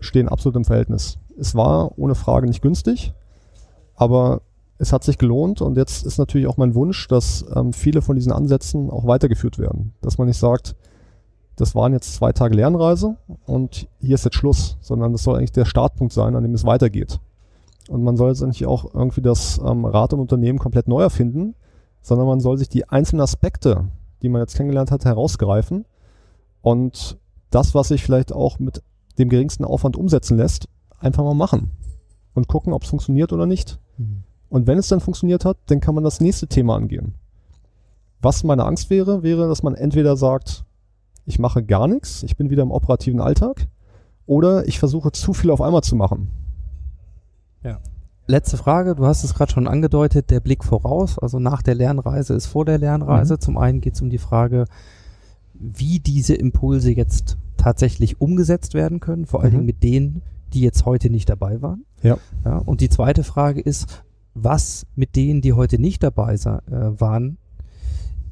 [0.00, 1.18] stehen absolut im Verhältnis.
[1.38, 3.12] Es war ohne Frage nicht günstig,
[3.94, 4.42] aber
[4.78, 8.16] es hat sich gelohnt und jetzt ist natürlich auch mein Wunsch, dass ähm, viele von
[8.16, 9.92] diesen Ansätzen auch weitergeführt werden.
[10.00, 10.74] Dass man nicht sagt,
[11.56, 15.52] das waren jetzt zwei Tage Lernreise und hier ist jetzt Schluss, sondern das soll eigentlich
[15.52, 17.20] der Startpunkt sein, an dem es weitergeht.
[17.90, 21.54] Und man soll jetzt nicht auch irgendwie das ähm, Rad im Unternehmen komplett neu erfinden,
[22.02, 23.88] sondern man soll sich die einzelnen Aspekte,
[24.22, 25.84] die man jetzt kennengelernt hat, herausgreifen
[26.62, 27.18] Und
[27.50, 28.82] das, was sich vielleicht auch mit
[29.18, 31.70] dem geringsten Aufwand umsetzen lässt, einfach mal machen
[32.34, 33.78] und gucken, ob es funktioniert oder nicht.
[33.98, 34.24] Mhm.
[34.48, 37.14] Und wenn es dann funktioniert hat, dann kann man das nächste Thema angehen.
[38.22, 40.64] Was meine Angst wäre, wäre, dass man entweder sagt,
[41.24, 43.68] ich mache gar nichts, ich bin wieder im operativen Alltag,
[44.26, 46.30] oder ich versuche zu viel auf einmal zu machen.
[47.62, 47.78] Ja.
[48.26, 52.34] Letzte Frage, du hast es gerade schon angedeutet, der Blick voraus, also nach der Lernreise
[52.34, 53.34] ist vor der Lernreise.
[53.34, 53.40] Mhm.
[53.40, 54.66] Zum einen geht es um die Frage,
[55.60, 59.56] wie diese Impulse jetzt tatsächlich umgesetzt werden können, vor allen Mhm.
[59.56, 60.22] Dingen mit denen,
[60.54, 61.84] die jetzt heute nicht dabei waren.
[62.02, 62.16] Ja.
[62.44, 64.02] Ja, und die zweite Frage ist,
[64.34, 67.36] was mit denen, die heute nicht dabei äh, waren,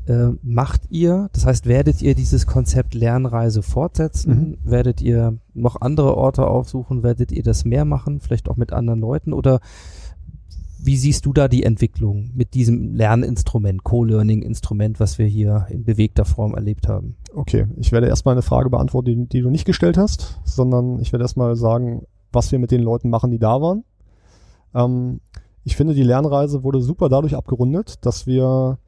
[0.06, 1.28] äh, macht ihr?
[1.32, 4.56] Das heißt, werdet ihr dieses Konzept Lernreise fortsetzen?
[4.64, 7.02] Werdet ihr noch andere Orte aufsuchen?
[7.02, 8.20] Werdet ihr das mehr machen?
[8.20, 9.34] Vielleicht auch mit anderen Leuten?
[9.34, 9.60] Oder
[10.80, 16.24] wie siehst du da die Entwicklung mit diesem Lerninstrument, Co-Learning-Instrument, was wir hier in bewegter
[16.24, 17.16] Form erlebt haben?
[17.34, 21.12] Okay, ich werde erstmal eine Frage beantworten, die, die du nicht gestellt hast, sondern ich
[21.12, 23.84] werde erstmal sagen, was wir mit den Leuten machen, die da waren.
[24.74, 25.20] Ähm,
[25.64, 28.78] ich finde, die Lernreise wurde super dadurch abgerundet, dass wir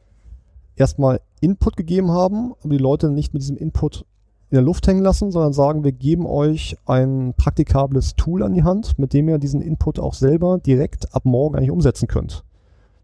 [0.77, 4.07] erstmal Input gegeben haben, aber die Leute nicht mit diesem Input
[4.51, 8.65] in der Luft hängen lassen, sondern sagen, wir geben euch ein praktikables Tool an die
[8.65, 12.45] Hand, mit dem ihr diesen Input auch selber direkt ab morgen eigentlich umsetzen könnt.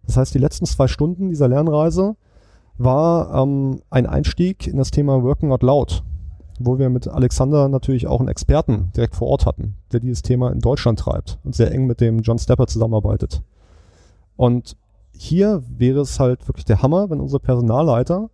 [0.07, 2.17] Das heißt, die letzten zwei Stunden dieser Lernreise
[2.79, 6.03] war ähm, ein Einstieg in das Thema Working Out Loud,
[6.59, 10.51] wo wir mit Alexander natürlich auch einen Experten direkt vor Ort hatten, der dieses Thema
[10.51, 13.43] in Deutschland treibt und sehr eng mit dem John Stepper zusammenarbeitet.
[14.37, 14.77] Und
[15.13, 18.31] hier wäre es halt wirklich der Hammer, wenn unsere Personalleiter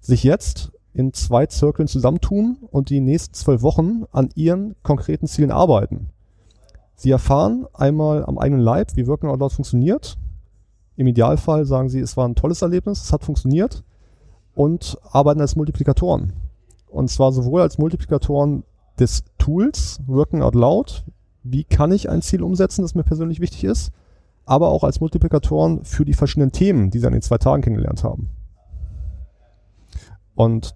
[0.00, 5.50] sich jetzt in zwei Zirkeln zusammentun und die nächsten zwölf Wochen an ihren konkreten Zielen
[5.50, 6.10] arbeiten.
[6.96, 10.18] Sie erfahren einmal am eigenen Leib, wie Working Out Loud funktioniert.
[10.96, 13.84] Im Idealfall sagen sie, es war ein tolles Erlebnis, es hat funktioniert
[14.54, 16.34] und arbeiten als Multiplikatoren.
[16.88, 18.64] Und zwar sowohl als Multiplikatoren
[18.98, 21.04] des Tools Working Out Loud,
[21.42, 23.92] wie kann ich ein Ziel umsetzen, das mir persönlich wichtig ist,
[24.44, 28.04] aber auch als Multiplikatoren für die verschiedenen Themen, die sie an den zwei Tagen kennengelernt
[28.04, 28.30] haben.
[30.34, 30.74] Und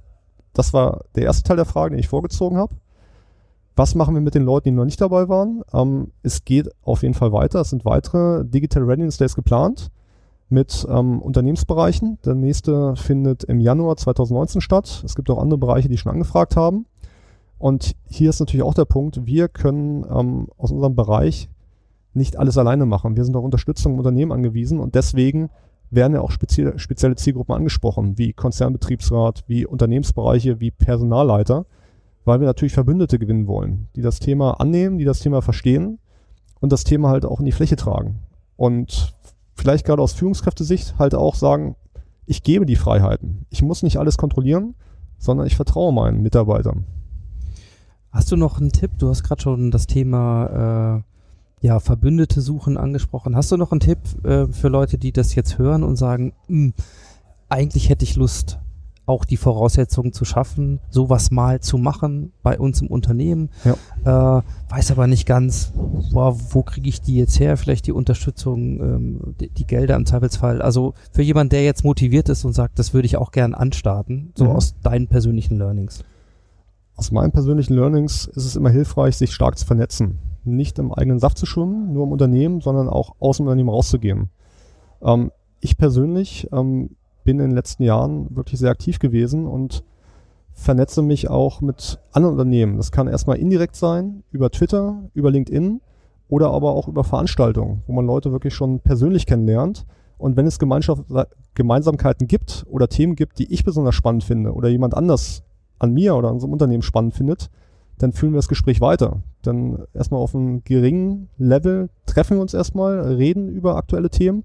[0.54, 2.74] das war der erste Teil der Frage, den ich vorgezogen habe.
[3.76, 5.62] Was machen wir mit den Leuten, die noch nicht dabei waren?
[5.72, 7.60] Ähm, es geht auf jeden Fall weiter.
[7.60, 9.90] Es sind weitere Digital Readiness Days geplant
[10.48, 12.18] mit ähm, Unternehmensbereichen.
[12.24, 15.02] Der nächste findet im Januar 2019 statt.
[15.04, 16.86] Es gibt auch andere Bereiche, die schon angefragt haben.
[17.58, 21.48] Und hier ist natürlich auch der Punkt, wir können ähm, aus unserem Bereich
[22.12, 23.16] nicht alles alleine machen.
[23.16, 25.50] Wir sind auf Unterstützung im Unternehmen angewiesen und deswegen
[25.94, 31.66] werden ja auch spezielle, spezielle Zielgruppen angesprochen, wie Konzernbetriebsrat, wie Unternehmensbereiche, wie Personalleiter,
[32.24, 35.98] weil wir natürlich Verbündete gewinnen wollen, die das Thema annehmen, die das Thema verstehen
[36.60, 38.20] und das Thema halt auch in die Fläche tragen.
[38.56, 39.14] Und
[39.54, 41.76] vielleicht gerade aus Führungskräftesicht halt auch sagen,
[42.26, 43.46] ich gebe die Freiheiten.
[43.50, 44.74] Ich muss nicht alles kontrollieren,
[45.18, 46.84] sondern ich vertraue meinen Mitarbeitern.
[48.10, 48.92] Hast du noch einen Tipp?
[48.98, 51.13] Du hast gerade schon das Thema äh,
[51.64, 53.34] ja, Verbündete suchen angesprochen.
[53.36, 56.74] Hast du noch einen Tipp äh, für Leute, die das jetzt hören und sagen, "Hm,
[57.48, 58.58] eigentlich hätte ich Lust,
[59.06, 63.48] auch die Voraussetzungen zu schaffen, sowas mal zu machen bei uns im Unternehmen.
[64.04, 65.72] Äh, weiß aber nicht ganz,
[66.12, 67.56] boah, wo kriege ich die jetzt her?
[67.56, 70.60] Vielleicht die Unterstützung, ähm, die, die Gelder im Zweifelsfall.
[70.60, 74.32] Also für jemanden, der jetzt motiviert ist und sagt, das würde ich auch gern anstarten,
[74.36, 74.50] so Mhm.
[74.50, 76.02] aus deinen persönlichen Learnings.
[76.96, 80.18] Aus meinen persönlichen Learnings ist es immer hilfreich, sich stark zu vernetzen.
[80.44, 84.30] Nicht im eigenen Saft zu schwimmen, nur im Unternehmen, sondern auch aus dem Unternehmen rauszugehen.
[85.02, 85.30] Ähm,
[85.60, 86.90] ich persönlich ähm,
[87.24, 89.82] bin in den letzten Jahren wirklich sehr aktiv gewesen und
[90.52, 92.76] vernetze mich auch mit anderen Unternehmen.
[92.76, 95.80] Das kann erstmal indirekt sein, über Twitter, über LinkedIn
[96.28, 99.84] oder aber auch über Veranstaltungen, wo man Leute wirklich schon persönlich kennenlernt.
[100.16, 101.04] Und wenn es Gemeinschaft,
[101.54, 105.42] Gemeinsamkeiten gibt oder Themen gibt, die ich besonders spannend finde oder jemand anders
[105.78, 107.50] an mir oder an unserem Unternehmen spannend findet,
[107.98, 109.22] dann führen wir das Gespräch weiter.
[109.42, 114.44] Dann erstmal auf einem geringen Level treffen wir uns erstmal, reden über aktuelle Themen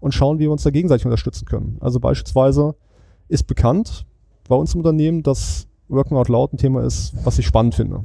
[0.00, 1.76] und schauen, wie wir uns da gegenseitig unterstützen können.
[1.80, 2.74] Also beispielsweise
[3.28, 4.06] ist bekannt
[4.48, 8.04] bei uns im Unternehmen, dass Working Out Loud ein Thema ist, was ich spannend finde.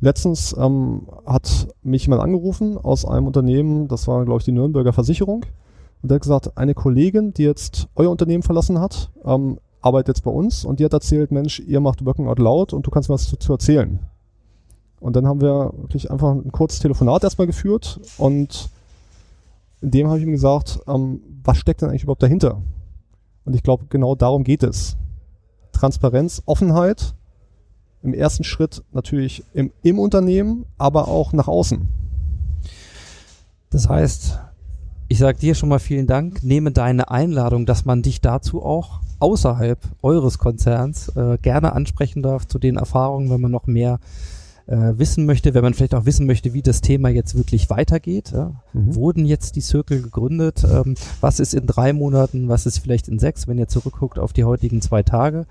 [0.00, 4.92] Letztens ähm, hat mich jemand angerufen aus einem Unternehmen, das war, glaube ich, die Nürnberger
[4.92, 5.44] Versicherung.
[6.02, 10.24] Und der hat gesagt, eine Kollegin, die jetzt euer Unternehmen verlassen hat, ähm, arbeitet jetzt
[10.24, 13.08] bei uns und die hat erzählt, Mensch, ihr macht Working Out Loud und du kannst
[13.08, 13.98] mir was zu, erzählen.
[15.00, 18.70] Und dann haben wir wirklich einfach ein kurzes Telefonat erstmal geführt und
[19.80, 22.62] in dem habe ich ihm gesagt, ähm, was steckt denn eigentlich überhaupt dahinter?
[23.44, 24.96] Und ich glaube, genau darum geht es.
[25.72, 27.14] Transparenz, Offenheit,
[28.02, 31.88] im ersten Schritt natürlich im, im Unternehmen, aber auch nach außen.
[33.70, 34.38] Das heißt,
[35.08, 39.00] ich sage dir schon mal vielen Dank, nehme deine Einladung, dass man dich dazu auch
[39.22, 44.00] außerhalb eures Konzerns äh, gerne ansprechen darf zu den Erfahrungen, wenn man noch mehr
[44.66, 48.32] äh, wissen möchte, wenn man vielleicht auch wissen möchte, wie das Thema jetzt wirklich weitergeht.
[48.32, 48.52] Ja?
[48.72, 48.94] Mhm.
[48.94, 50.64] Wurden jetzt die Circle gegründet?
[50.64, 52.48] Ähm, was ist in drei Monaten?
[52.48, 55.46] Was ist vielleicht in sechs, wenn ihr zurückguckt auf die heutigen zwei Tage?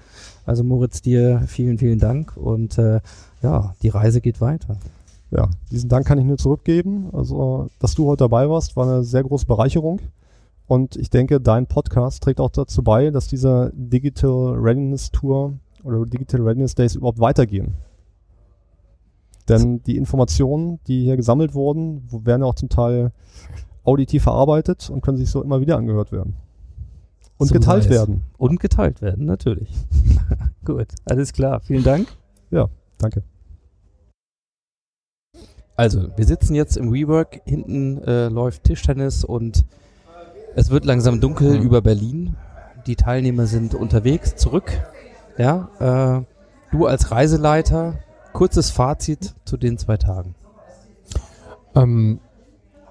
[0.46, 3.00] Also Moritz, dir vielen, vielen Dank und äh,
[3.42, 4.78] ja, die Reise geht weiter.
[5.32, 7.10] Ja, diesen Dank kann ich nur zurückgeben.
[7.14, 10.02] Also, dass du heute dabei warst, war eine sehr große Bereicherung.
[10.72, 16.06] Und ich denke, dein Podcast trägt auch dazu bei, dass diese Digital Readiness Tour oder
[16.06, 17.74] Digital Readiness Days überhaupt weitergehen.
[19.50, 23.12] Denn die Informationen, die hier gesammelt wurden, werden ja auch zum Teil
[23.84, 26.36] auditiv verarbeitet und können sich so immer wieder angehört werden.
[27.38, 27.90] Und So geteilt es.
[27.90, 28.24] werden.
[28.38, 29.74] Und geteilt werden, natürlich.
[30.64, 31.60] Gut, alles klar.
[31.60, 32.08] Vielen Dank.
[32.50, 33.24] Ja, danke.
[35.76, 37.42] Also, wir sitzen jetzt im WeWork.
[37.44, 39.66] Hinten äh, läuft Tischtennis und
[40.56, 41.64] es wird langsam dunkel Mhm.
[41.66, 42.36] über Berlin.
[42.88, 44.72] Die Teilnehmer sind unterwegs, zurück.
[45.38, 45.70] Ja,
[46.20, 47.96] äh, du als Reiseleiter,
[48.34, 50.36] kurzes Fazit zu den zwei Tagen.
[51.76, 52.20] Ähm,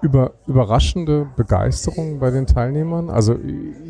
[0.01, 3.09] über, überraschende Begeisterung bei den Teilnehmern.
[3.11, 3.35] Also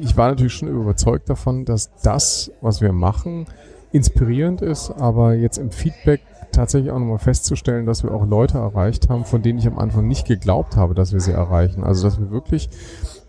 [0.01, 3.45] ich war natürlich schon überzeugt davon, dass das, was wir machen,
[3.93, 9.07] inspirierend ist, aber jetzt im Feedback tatsächlich auch nochmal festzustellen, dass wir auch Leute erreicht
[9.09, 11.83] haben, von denen ich am Anfang nicht geglaubt habe, dass wir sie erreichen.
[11.83, 12.69] Also dass wir wirklich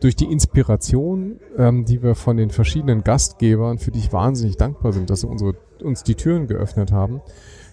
[0.03, 4.93] durch die Inspiration, ähm, die wir von den verschiedenen Gastgebern, für die ich wahnsinnig dankbar
[4.93, 7.21] bin, dass sie unsere, uns die Türen geöffnet haben,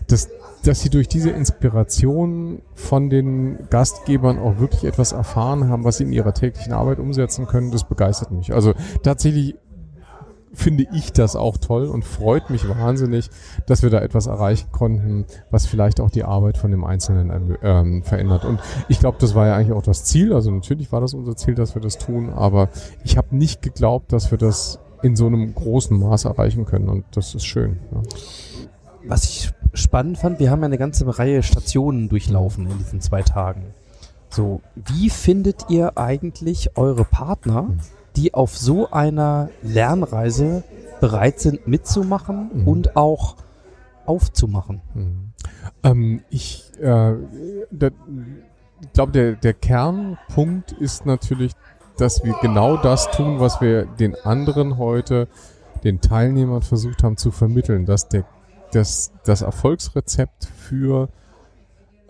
[0.07, 0.29] dass,
[0.63, 6.03] dass sie durch diese Inspiration von den Gastgebern auch wirklich etwas erfahren haben, was sie
[6.03, 8.53] in ihrer täglichen Arbeit umsetzen können, das begeistert mich.
[8.53, 9.55] Also tatsächlich
[10.53, 13.29] finde ich das auch toll und freut mich wahnsinnig,
[13.65, 17.57] dass wir da etwas erreichen konnten, was vielleicht auch die Arbeit von dem Einzelnen ähm,
[17.61, 18.45] ähm, verändert.
[18.45, 20.33] Und ich glaube, das war ja eigentlich auch das Ziel.
[20.33, 22.69] Also natürlich war das unser Ziel, dass wir das tun, aber
[23.03, 27.05] ich habe nicht geglaubt, dass wir das in so einem großen Maß erreichen können und
[27.11, 27.79] das ist schön.
[27.91, 28.01] Ja.
[29.07, 33.21] Was ich spannend fand, wir haben ja eine ganze Reihe Stationen durchlaufen in diesen zwei
[33.21, 33.73] Tagen.
[34.29, 37.69] So, wie findet ihr eigentlich eure Partner,
[38.15, 40.63] die auf so einer Lernreise
[40.99, 43.35] bereit sind mitzumachen und auch
[44.05, 44.81] aufzumachen?
[45.83, 47.13] Ähm, ich äh,
[48.93, 51.53] glaube, der, der Kernpunkt ist natürlich,
[51.97, 55.27] dass wir genau das tun, was wir den anderen heute,
[55.83, 58.25] den Teilnehmern versucht haben zu vermitteln, dass der,
[58.71, 61.09] das, das Erfolgsrezept für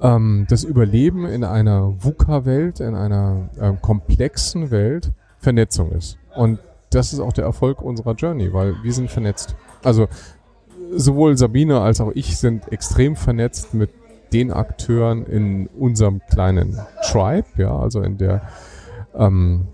[0.02, 6.18] ähm, das Überleben in einer VUCA-Welt, in einer ähm, komplexen Welt Vernetzung ist.
[6.36, 6.60] Und
[6.92, 9.56] das ist auch der Erfolg unserer Journey, weil wir sind vernetzt.
[9.84, 10.08] Also
[10.92, 13.92] sowohl Sabine als auch ich sind extrem vernetzt mit
[14.34, 18.42] den Akteuren in unserem kleinen Tribe, ja, also in der
[19.16, 19.68] ähm,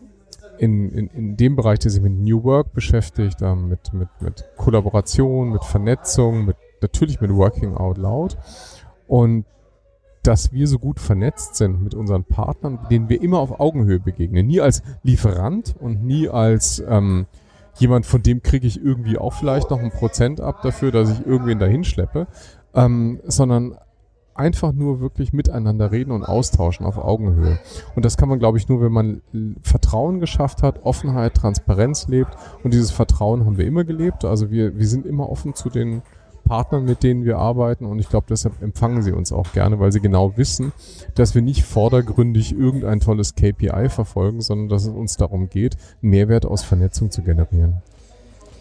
[0.57, 4.45] in, in, in dem Bereich, der sich mit New Work beschäftigt, ähm, mit, mit, mit
[4.55, 8.37] Kollaboration, mit Vernetzung, mit natürlich mit Working Out Loud.
[9.07, 9.45] Und
[10.25, 14.47] dass wir so gut vernetzt sind mit unseren Partnern, denen wir immer auf Augenhöhe begegnen.
[14.47, 17.27] Nie als Lieferant und nie als ähm,
[17.77, 21.25] jemand, von dem kriege ich irgendwie auch vielleicht noch ein Prozent ab dafür, dass ich
[21.25, 22.27] irgendwen dahin schleppe,
[22.73, 23.77] ähm, sondern
[24.33, 27.57] einfach nur wirklich miteinander reden und austauschen auf Augenhöhe.
[27.95, 29.21] Und das kann man, glaube ich, nur, wenn man
[29.61, 32.35] Vertrauen geschafft hat, Offenheit, Transparenz lebt.
[32.61, 34.25] Und dieses Vertrauen haben wir immer gelebt.
[34.25, 36.01] Also wir, wir sind immer offen zu den
[36.45, 37.85] Partnern, mit denen wir arbeiten.
[37.85, 40.71] Und ich glaube, deshalb empfangen sie uns auch gerne, weil sie genau wissen,
[41.15, 46.45] dass wir nicht vordergründig irgendein tolles KPI verfolgen, sondern dass es uns darum geht, Mehrwert
[46.45, 47.81] aus Vernetzung zu generieren.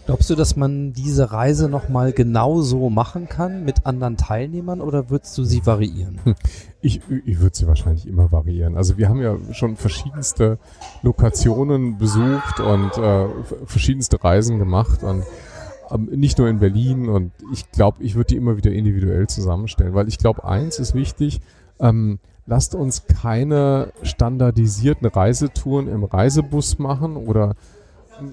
[0.05, 5.35] Glaubst du, dass man diese Reise nochmal genauso machen kann mit anderen Teilnehmern oder würdest
[5.35, 6.19] du sie variieren?
[6.23, 6.35] Hm.
[6.81, 8.77] Ich, ich würde sie wahrscheinlich immer variieren.
[8.77, 10.59] Also wir haben ja schon verschiedenste
[11.01, 13.25] Lokationen besucht und äh,
[13.65, 15.23] verschiedenste Reisen gemacht und
[15.97, 20.07] nicht nur in Berlin und ich glaube, ich würde die immer wieder individuell zusammenstellen, weil
[20.07, 21.41] ich glaube, eins ist wichtig,
[21.79, 27.55] ähm, lasst uns keine standardisierten Reisetouren im Reisebus machen oder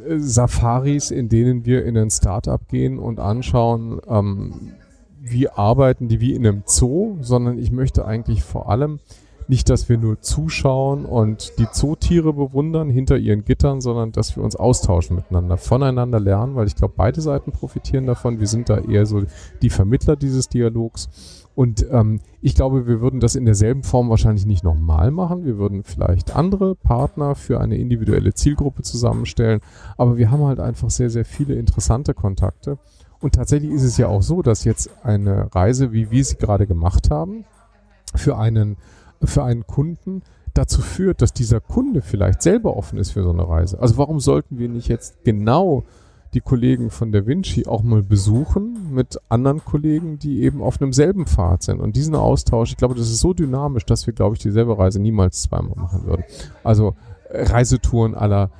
[0.06, 4.72] äh, Safaris, in denen wir in ein Startup gehen und anschauen, ähm,
[5.20, 8.98] wie arbeiten die wie in einem Zoo, sondern ich möchte eigentlich vor allem
[9.52, 14.42] nicht, dass wir nur zuschauen und die Zootiere bewundern hinter ihren Gittern, sondern dass wir
[14.42, 18.40] uns austauschen miteinander, voneinander lernen, weil ich glaube, beide Seiten profitieren davon.
[18.40, 19.24] Wir sind da eher so
[19.60, 21.50] die Vermittler dieses Dialogs.
[21.54, 25.44] Und ähm, ich glaube, wir würden das in derselben Form wahrscheinlich nicht nochmal machen.
[25.44, 29.60] Wir würden vielleicht andere Partner für eine individuelle Zielgruppe zusammenstellen.
[29.98, 32.78] Aber wir haben halt einfach sehr, sehr viele interessante Kontakte.
[33.20, 36.66] Und tatsächlich ist es ja auch so, dass jetzt eine Reise, wie wir sie gerade
[36.66, 37.44] gemacht haben,
[38.14, 38.78] für einen,
[39.26, 40.22] für einen Kunden
[40.54, 43.80] dazu führt, dass dieser Kunde vielleicht selber offen ist für so eine Reise.
[43.80, 45.84] Also warum sollten wir nicht jetzt genau
[46.34, 50.92] die Kollegen von Da Vinci auch mal besuchen mit anderen Kollegen, die eben auf einem
[50.92, 51.80] selben Pfad sind.
[51.80, 54.98] Und diesen Austausch, ich glaube, das ist so dynamisch, dass wir, glaube ich, dieselbe Reise
[55.00, 56.24] niemals zweimal machen würden.
[56.64, 56.94] Also
[57.28, 58.50] äh, Reisetouren aller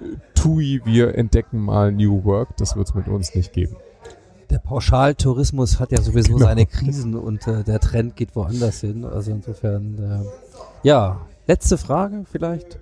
[0.00, 3.76] äh, TUI, wir entdecken mal New Work, das wird es mit uns nicht geben.
[4.50, 6.46] Der Pauschaltourismus hat ja sowieso Genau.
[6.46, 9.04] seine Krisen und äh, der Trend geht woanders hin.
[9.04, 12.78] Also insofern, äh, ja, letzte Frage vielleicht.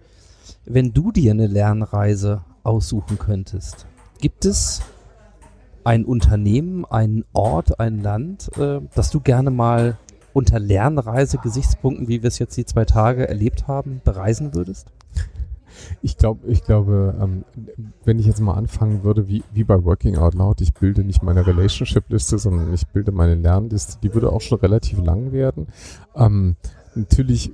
[0.64, 3.86] Wenn du dir eine Lernreise aussuchen könntest,
[4.20, 4.80] gibt es
[5.84, 9.96] ein Unternehmen, einen Ort, ein Land, äh, das du gerne mal
[10.32, 14.88] unter Lernreise-Gesichtspunkten, wie wir es jetzt die zwei Tage erlebt haben, bereisen würdest?
[16.02, 17.44] Ich glaube, ich glaube, ähm,
[18.04, 21.22] wenn ich jetzt mal anfangen würde, wie, wie bei Working Out Loud, ich bilde nicht
[21.22, 25.68] meine Relationship-Liste, sondern ich bilde meine Lernliste, die würde auch schon relativ lang werden.
[26.14, 26.56] Ähm,
[26.94, 27.52] natürlich äh,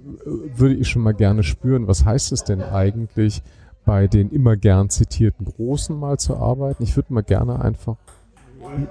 [0.57, 3.43] würde ich schon mal gerne spüren, was heißt es denn eigentlich,
[3.85, 6.83] bei den immer gern zitierten Großen mal zu arbeiten.
[6.83, 7.97] Ich würde mal gerne einfach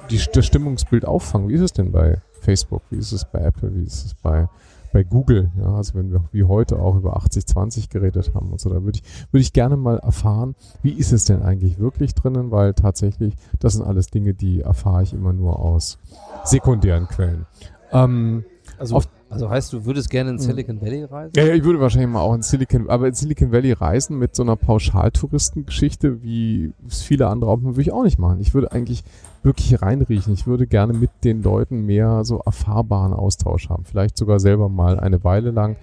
[0.09, 1.49] die, das Stimmungsbild auffangen.
[1.49, 2.81] Wie ist es denn bei Facebook?
[2.89, 3.73] Wie ist es bei Apple?
[3.75, 4.49] Wie ist es bei,
[4.93, 5.51] bei Google?
[5.57, 8.99] Ja, also wenn wir wie heute auch über 80-20 geredet haben und so, da würde
[9.01, 12.51] ich, würde ich gerne mal erfahren, wie ist es denn eigentlich wirklich drinnen?
[12.51, 15.97] Weil tatsächlich, das sind alles Dinge, die erfahre ich immer nur aus
[16.43, 17.45] sekundären Quellen.
[17.91, 18.43] Ähm,
[18.77, 20.41] Also, auf- also heißt, du würdest gerne in Mhm.
[20.41, 21.31] Silicon Valley reisen?
[21.35, 24.35] ja, ja, ich würde wahrscheinlich mal auch in Silicon, aber in Silicon Valley reisen mit
[24.35, 28.39] so einer Pauschaltouristengeschichte, wie es viele andere auch, würde ich auch nicht machen.
[28.39, 29.03] Ich würde eigentlich
[29.43, 30.33] wirklich reinriechen.
[30.33, 33.85] Ich würde gerne mit den Leuten mehr so erfahrbaren Austausch haben.
[33.85, 35.77] Vielleicht sogar selber mal eine Weile lang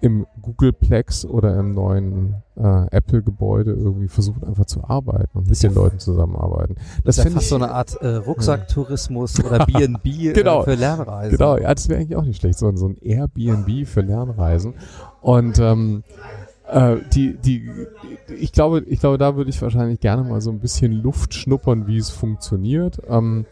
[0.00, 5.74] im Googleplex oder im neuen äh, Apple-Gebäude irgendwie versuchen einfach zu arbeiten und mit den
[5.74, 6.76] Leuten zusammenarbeiten.
[7.04, 10.60] Das ist ja fast ich- so eine Art äh, Rucksacktourismus oder B&B genau.
[10.62, 11.36] äh, für Lernreisen.
[11.38, 14.74] Genau, ja, das wäre eigentlich auch nicht schlecht, so, ein- so ein Airbnb für Lernreisen.
[15.20, 16.02] Und ähm,
[16.70, 17.68] äh, die, die,
[18.38, 21.86] ich glaube, ich glaube, da würde ich wahrscheinlich gerne mal so ein bisschen Luft schnuppern,
[21.86, 23.00] wie es funktioniert.
[23.08, 23.46] Ähm,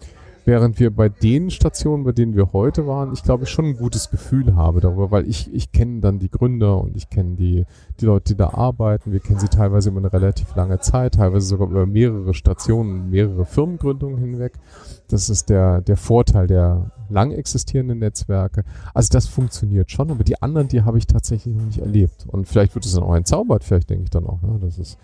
[0.46, 3.76] während wir bei den Stationen, bei denen wir heute waren, ich glaube, ich schon ein
[3.76, 7.66] gutes Gefühl habe darüber, weil ich, ich kenne dann die Gründer und ich kenne die,
[8.00, 9.12] die Leute, die da arbeiten.
[9.12, 13.44] Wir kennen sie teilweise über eine relativ lange Zeit, teilweise sogar über mehrere Stationen, mehrere
[13.44, 14.52] Firmengründungen hinweg.
[15.08, 18.64] Das ist der, der Vorteil der lang existierenden Netzwerke.
[18.94, 22.24] Also das funktioniert schon, aber die anderen, die habe ich tatsächlich noch nicht erlebt.
[22.28, 24.96] Und vielleicht wird es dann auch entzaubert, vielleicht denke ich dann auch, ja, das ist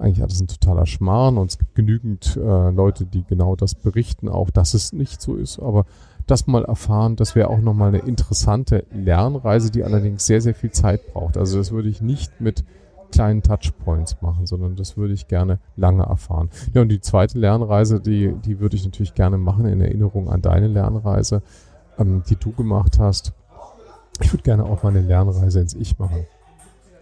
[0.00, 4.28] eigentlich alles ein totaler Schmarrn und es gibt genügend äh, Leute, die genau das berichten,
[4.28, 5.60] auch dass es nicht so ist.
[5.60, 5.84] Aber
[6.26, 10.70] das mal erfahren, das wäre auch nochmal eine interessante Lernreise, die allerdings sehr, sehr viel
[10.70, 11.36] Zeit braucht.
[11.36, 12.64] Also das würde ich nicht mit
[13.10, 16.48] kleinen Touchpoints machen, sondern das würde ich gerne lange erfahren.
[16.72, 20.40] Ja, und die zweite Lernreise, die, die würde ich natürlich gerne machen in Erinnerung an
[20.40, 21.42] deine Lernreise,
[21.98, 23.32] ähm, die du gemacht hast.
[24.20, 26.26] Ich würde gerne auch mal eine Lernreise ins Ich machen.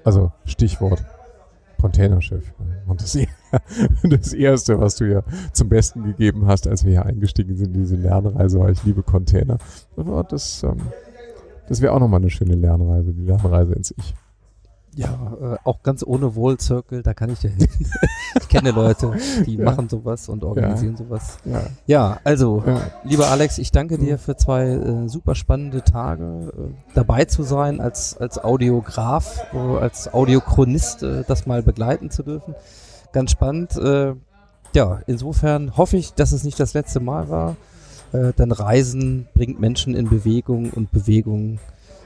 [0.05, 1.05] Also Stichwort
[1.81, 2.53] Containerschiff.
[2.87, 3.18] Und das,
[4.03, 5.22] das Erste, was du ja
[5.53, 9.03] zum Besten gegeben hast, als wir hier eingestiegen sind in diese Lernreise, war ich liebe
[9.03, 9.59] Container.
[10.29, 10.79] Das, ähm,
[11.68, 14.14] das wäre auch nochmal eine schöne Lernreise, die Lernreise ins Ich.
[14.99, 17.68] Ja, äh, auch ganz ohne Circle, da kann ich dir hin.
[18.40, 19.12] ich kenne Leute,
[19.46, 19.64] die Ja.
[19.66, 21.05] machen sowas und organisieren Ja.
[21.05, 21.36] sowas.
[21.44, 21.62] Ja.
[21.86, 22.80] Ja, also, Ja.
[23.05, 27.80] lieber Alex, ich danke dir für zwei äh, super spannende Tage äh, dabei zu sein,
[27.80, 32.57] als, als Audiograf, äh, als Audiochronist äh, das mal begleiten zu dürfen.
[33.12, 33.76] Ganz spannend.
[33.76, 34.14] Äh,
[34.74, 37.57] ja, insofern hoffe ich, dass es nicht das letzte Mal war,
[38.12, 41.59] denn Reisen bringt Menschen in Bewegung und Bewegung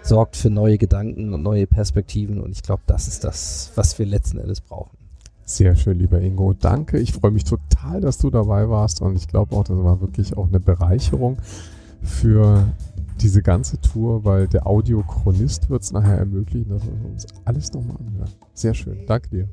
[0.03, 4.07] sorgt für neue Gedanken und neue Perspektiven und ich glaube, das ist das, was wir
[4.07, 4.97] letzten Endes brauchen.
[5.45, 6.55] Sehr schön, lieber Ingo.
[6.55, 6.99] Danke.
[6.99, 10.37] Ich freue mich total, dass du dabei warst und ich glaube auch, das war wirklich
[10.37, 11.39] auch eine Bereicherung
[12.03, 12.67] für
[13.21, 17.97] diese ganze Tour, weil der Audiochronist wird es nachher ermöglichen, dass wir uns alles nochmal
[17.99, 18.31] anhören.
[18.55, 18.99] Sehr schön.
[19.07, 19.49] Danke dir.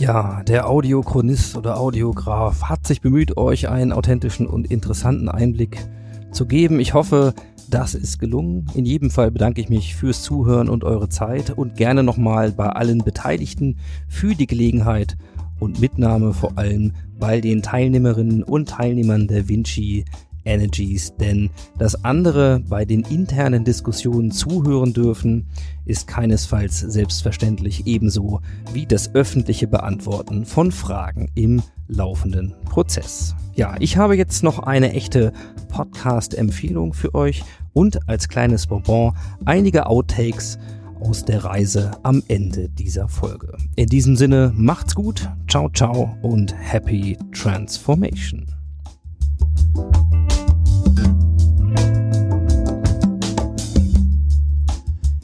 [0.00, 5.86] Ja, der Audiochronist oder Audiograf hat sich bemüht, euch einen authentischen und interessanten Einblick
[6.32, 6.80] zu geben.
[6.80, 7.34] Ich hoffe,
[7.68, 8.64] das ist gelungen.
[8.72, 12.70] In jedem Fall bedanke ich mich fürs Zuhören und eure Zeit und gerne nochmal bei
[12.70, 13.76] allen Beteiligten
[14.08, 15.18] für die Gelegenheit
[15.58, 20.06] und Mitnahme vor allem bei den Teilnehmerinnen und Teilnehmern der Vinci
[20.50, 25.46] Energies, denn das andere bei den internen Diskussionen zuhören dürfen,
[25.84, 28.40] ist keinesfalls selbstverständlich ebenso
[28.72, 33.34] wie das öffentliche Beantworten von Fragen im laufenden Prozess.
[33.54, 35.32] Ja, ich habe jetzt noch eine echte
[35.68, 37.42] Podcast-Empfehlung für euch
[37.72, 39.12] und als kleines Bonbon
[39.44, 40.58] einige Outtakes
[41.00, 43.56] aus der Reise am Ende dieser Folge.
[43.76, 48.59] In diesem Sinne, macht's gut, ciao, ciao und happy transformation.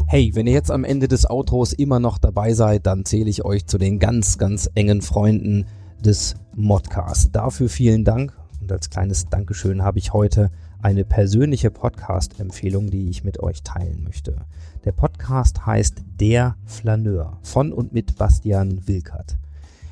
[0.09, 3.45] Hey, wenn ihr jetzt am Ende des Outros immer noch dabei seid, dann zähle ich
[3.45, 5.67] euch zu den ganz, ganz engen Freunden
[6.05, 7.33] des Modcasts.
[7.33, 10.51] Dafür vielen Dank und als kleines Dankeschön habe ich heute
[10.81, 14.37] eine persönliche Podcast-Empfehlung, die ich mit euch teilen möchte.
[14.85, 19.37] Der Podcast heißt Der Flaneur von und mit Bastian Wilkert.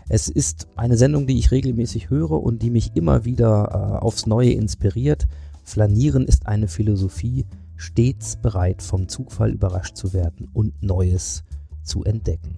[0.09, 4.27] Es ist eine Sendung, die ich regelmäßig höre und die mich immer wieder äh, aufs
[4.27, 5.27] Neue inspiriert.
[5.63, 7.47] Flanieren ist eine Philosophie,
[7.77, 11.43] stets bereit, vom Zugfall überrascht zu werden und Neues
[11.83, 12.57] zu entdecken.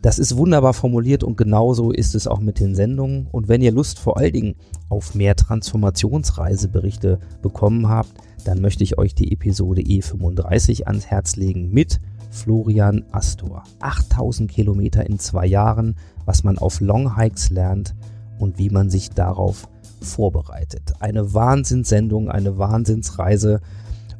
[0.00, 3.28] Das ist wunderbar formuliert und genauso ist es auch mit den Sendungen.
[3.30, 4.54] Und wenn ihr Lust vor allen Dingen
[4.88, 8.12] auf mehr Transformationsreiseberichte bekommen habt,
[8.44, 12.00] dann möchte ich euch die Episode E35 ans Herz legen mit
[12.30, 13.62] Florian Astor.
[13.78, 15.94] 8000 Kilometer in zwei Jahren,
[16.24, 17.94] was man auf Longhikes lernt
[18.38, 19.68] und wie man sich darauf
[20.00, 20.94] vorbereitet.
[21.00, 23.60] Eine Wahnsinnssendung, eine Wahnsinnsreise.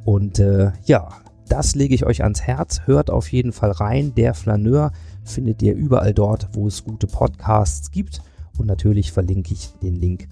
[0.04, 1.08] Und äh, ja,
[1.48, 2.82] das lege ich euch ans Herz.
[2.86, 4.14] Hört auf jeden Fall rein.
[4.14, 4.92] Der Flaneur
[5.24, 8.22] findet ihr überall dort, wo es gute Podcasts gibt.
[8.58, 10.28] Und natürlich verlinke ich den Link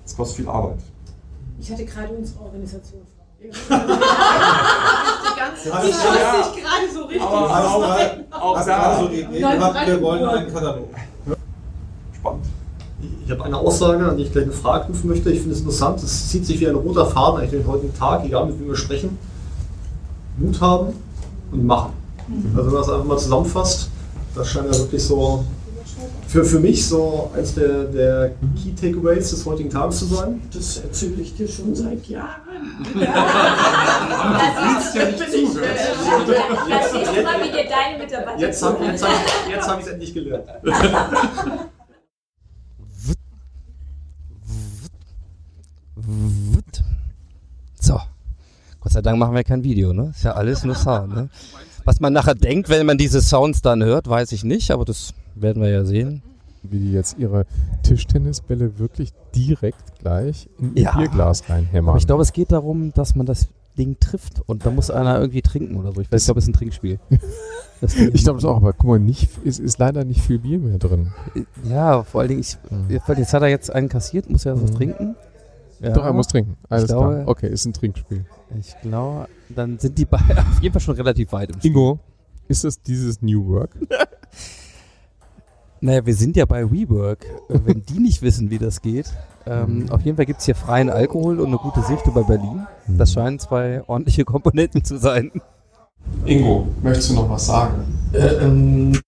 [0.05, 0.79] Es kostet viel Arbeit.
[1.59, 3.01] Ich hatte gerade unsere Organisation
[3.45, 3.49] die
[5.37, 6.43] ganze Ja, die ja.
[6.43, 8.25] sich gerade so richtig Aber rein.
[8.31, 8.99] auch, auch da.
[8.99, 10.33] so die Idee gehabt, wir wollen Uhr.
[10.33, 10.87] einen Katalog.
[12.15, 12.45] Spannend.
[13.25, 15.29] Ich habe eine Aussage, an die ich gleich gefragt rufen möchte.
[15.31, 16.01] Ich finde es interessant.
[16.01, 18.75] Es zieht sich wie ein roter Faden eigentlich den heutigen Tag, egal mit wem wir
[18.75, 19.17] sprechen.
[20.37, 20.93] Mut haben
[21.51, 21.93] und machen.
[22.27, 22.53] Mhm.
[22.57, 23.89] Also wenn man das einfach mal zusammenfasst,
[24.35, 25.45] das scheint ja wirklich so
[26.27, 28.31] für, für mich so eins der, der
[28.61, 30.41] Key Takeaways des heutigen Tages zu sein.
[30.53, 32.41] Das erzähle ich dir schon seit Jahren.
[34.25, 35.77] Das ist ja nicht zugehört.
[38.37, 40.45] Jetzt habe hab ich es endlich gelernt.
[47.79, 47.99] So.
[48.79, 50.11] Gott sei Dank machen wir kein Video, ne?
[50.15, 51.29] Ist ja alles nur Sound, ne?
[51.85, 55.13] Was man nachher denkt, wenn man diese Sounds dann hört, weiß ich nicht, aber das
[55.35, 56.21] werden wir ja sehen.
[56.63, 57.45] Wie die jetzt ihre
[57.83, 60.97] Tischtennisbälle wirklich direkt gleich in ihr Ja.
[60.97, 61.89] Bierglas reinhämmern.
[61.89, 65.19] Aber ich glaube, es geht darum, dass man das Ding trifft und da muss einer
[65.19, 66.01] irgendwie trinken oder so.
[66.01, 66.99] Ich weiß, ich glaube, es ist ein Trinkspiel.
[68.13, 70.79] Ich glaube es auch, aber guck mal, nicht, es ist leider nicht viel Bier mehr
[70.79, 71.11] drin.
[71.69, 72.57] Ja, vor allen Dingen, ich,
[72.89, 74.75] jetzt hat er jetzt einen kassiert, muss er was Mhm.
[74.75, 75.15] trinken.
[75.79, 75.91] Ja.
[75.91, 76.55] Doch, er muss trinken.
[76.69, 77.27] Alles glaube, klar.
[77.27, 78.25] Okay, ist ein Trinkspiel.
[78.59, 81.71] Ich glaube, dann sind die beiden auf jeden Fall schon relativ weit im Spiel.
[81.71, 81.99] Ingo,
[82.47, 83.75] ist das dieses New Work?
[85.81, 87.25] Naja, wir sind ja bei WeWork.
[87.47, 89.05] Äh, Wenn die nicht wissen, wie das geht.
[89.45, 92.65] Ähm, auf jeden Fall gibt es hier freien Alkohol und eine gute Sicht über Berlin.
[92.87, 95.31] Das scheinen zwei ordentliche Komponenten zu sein.
[96.25, 97.85] Ingo, möchtest du noch was sagen?
[98.13, 98.99] Äh, ähm,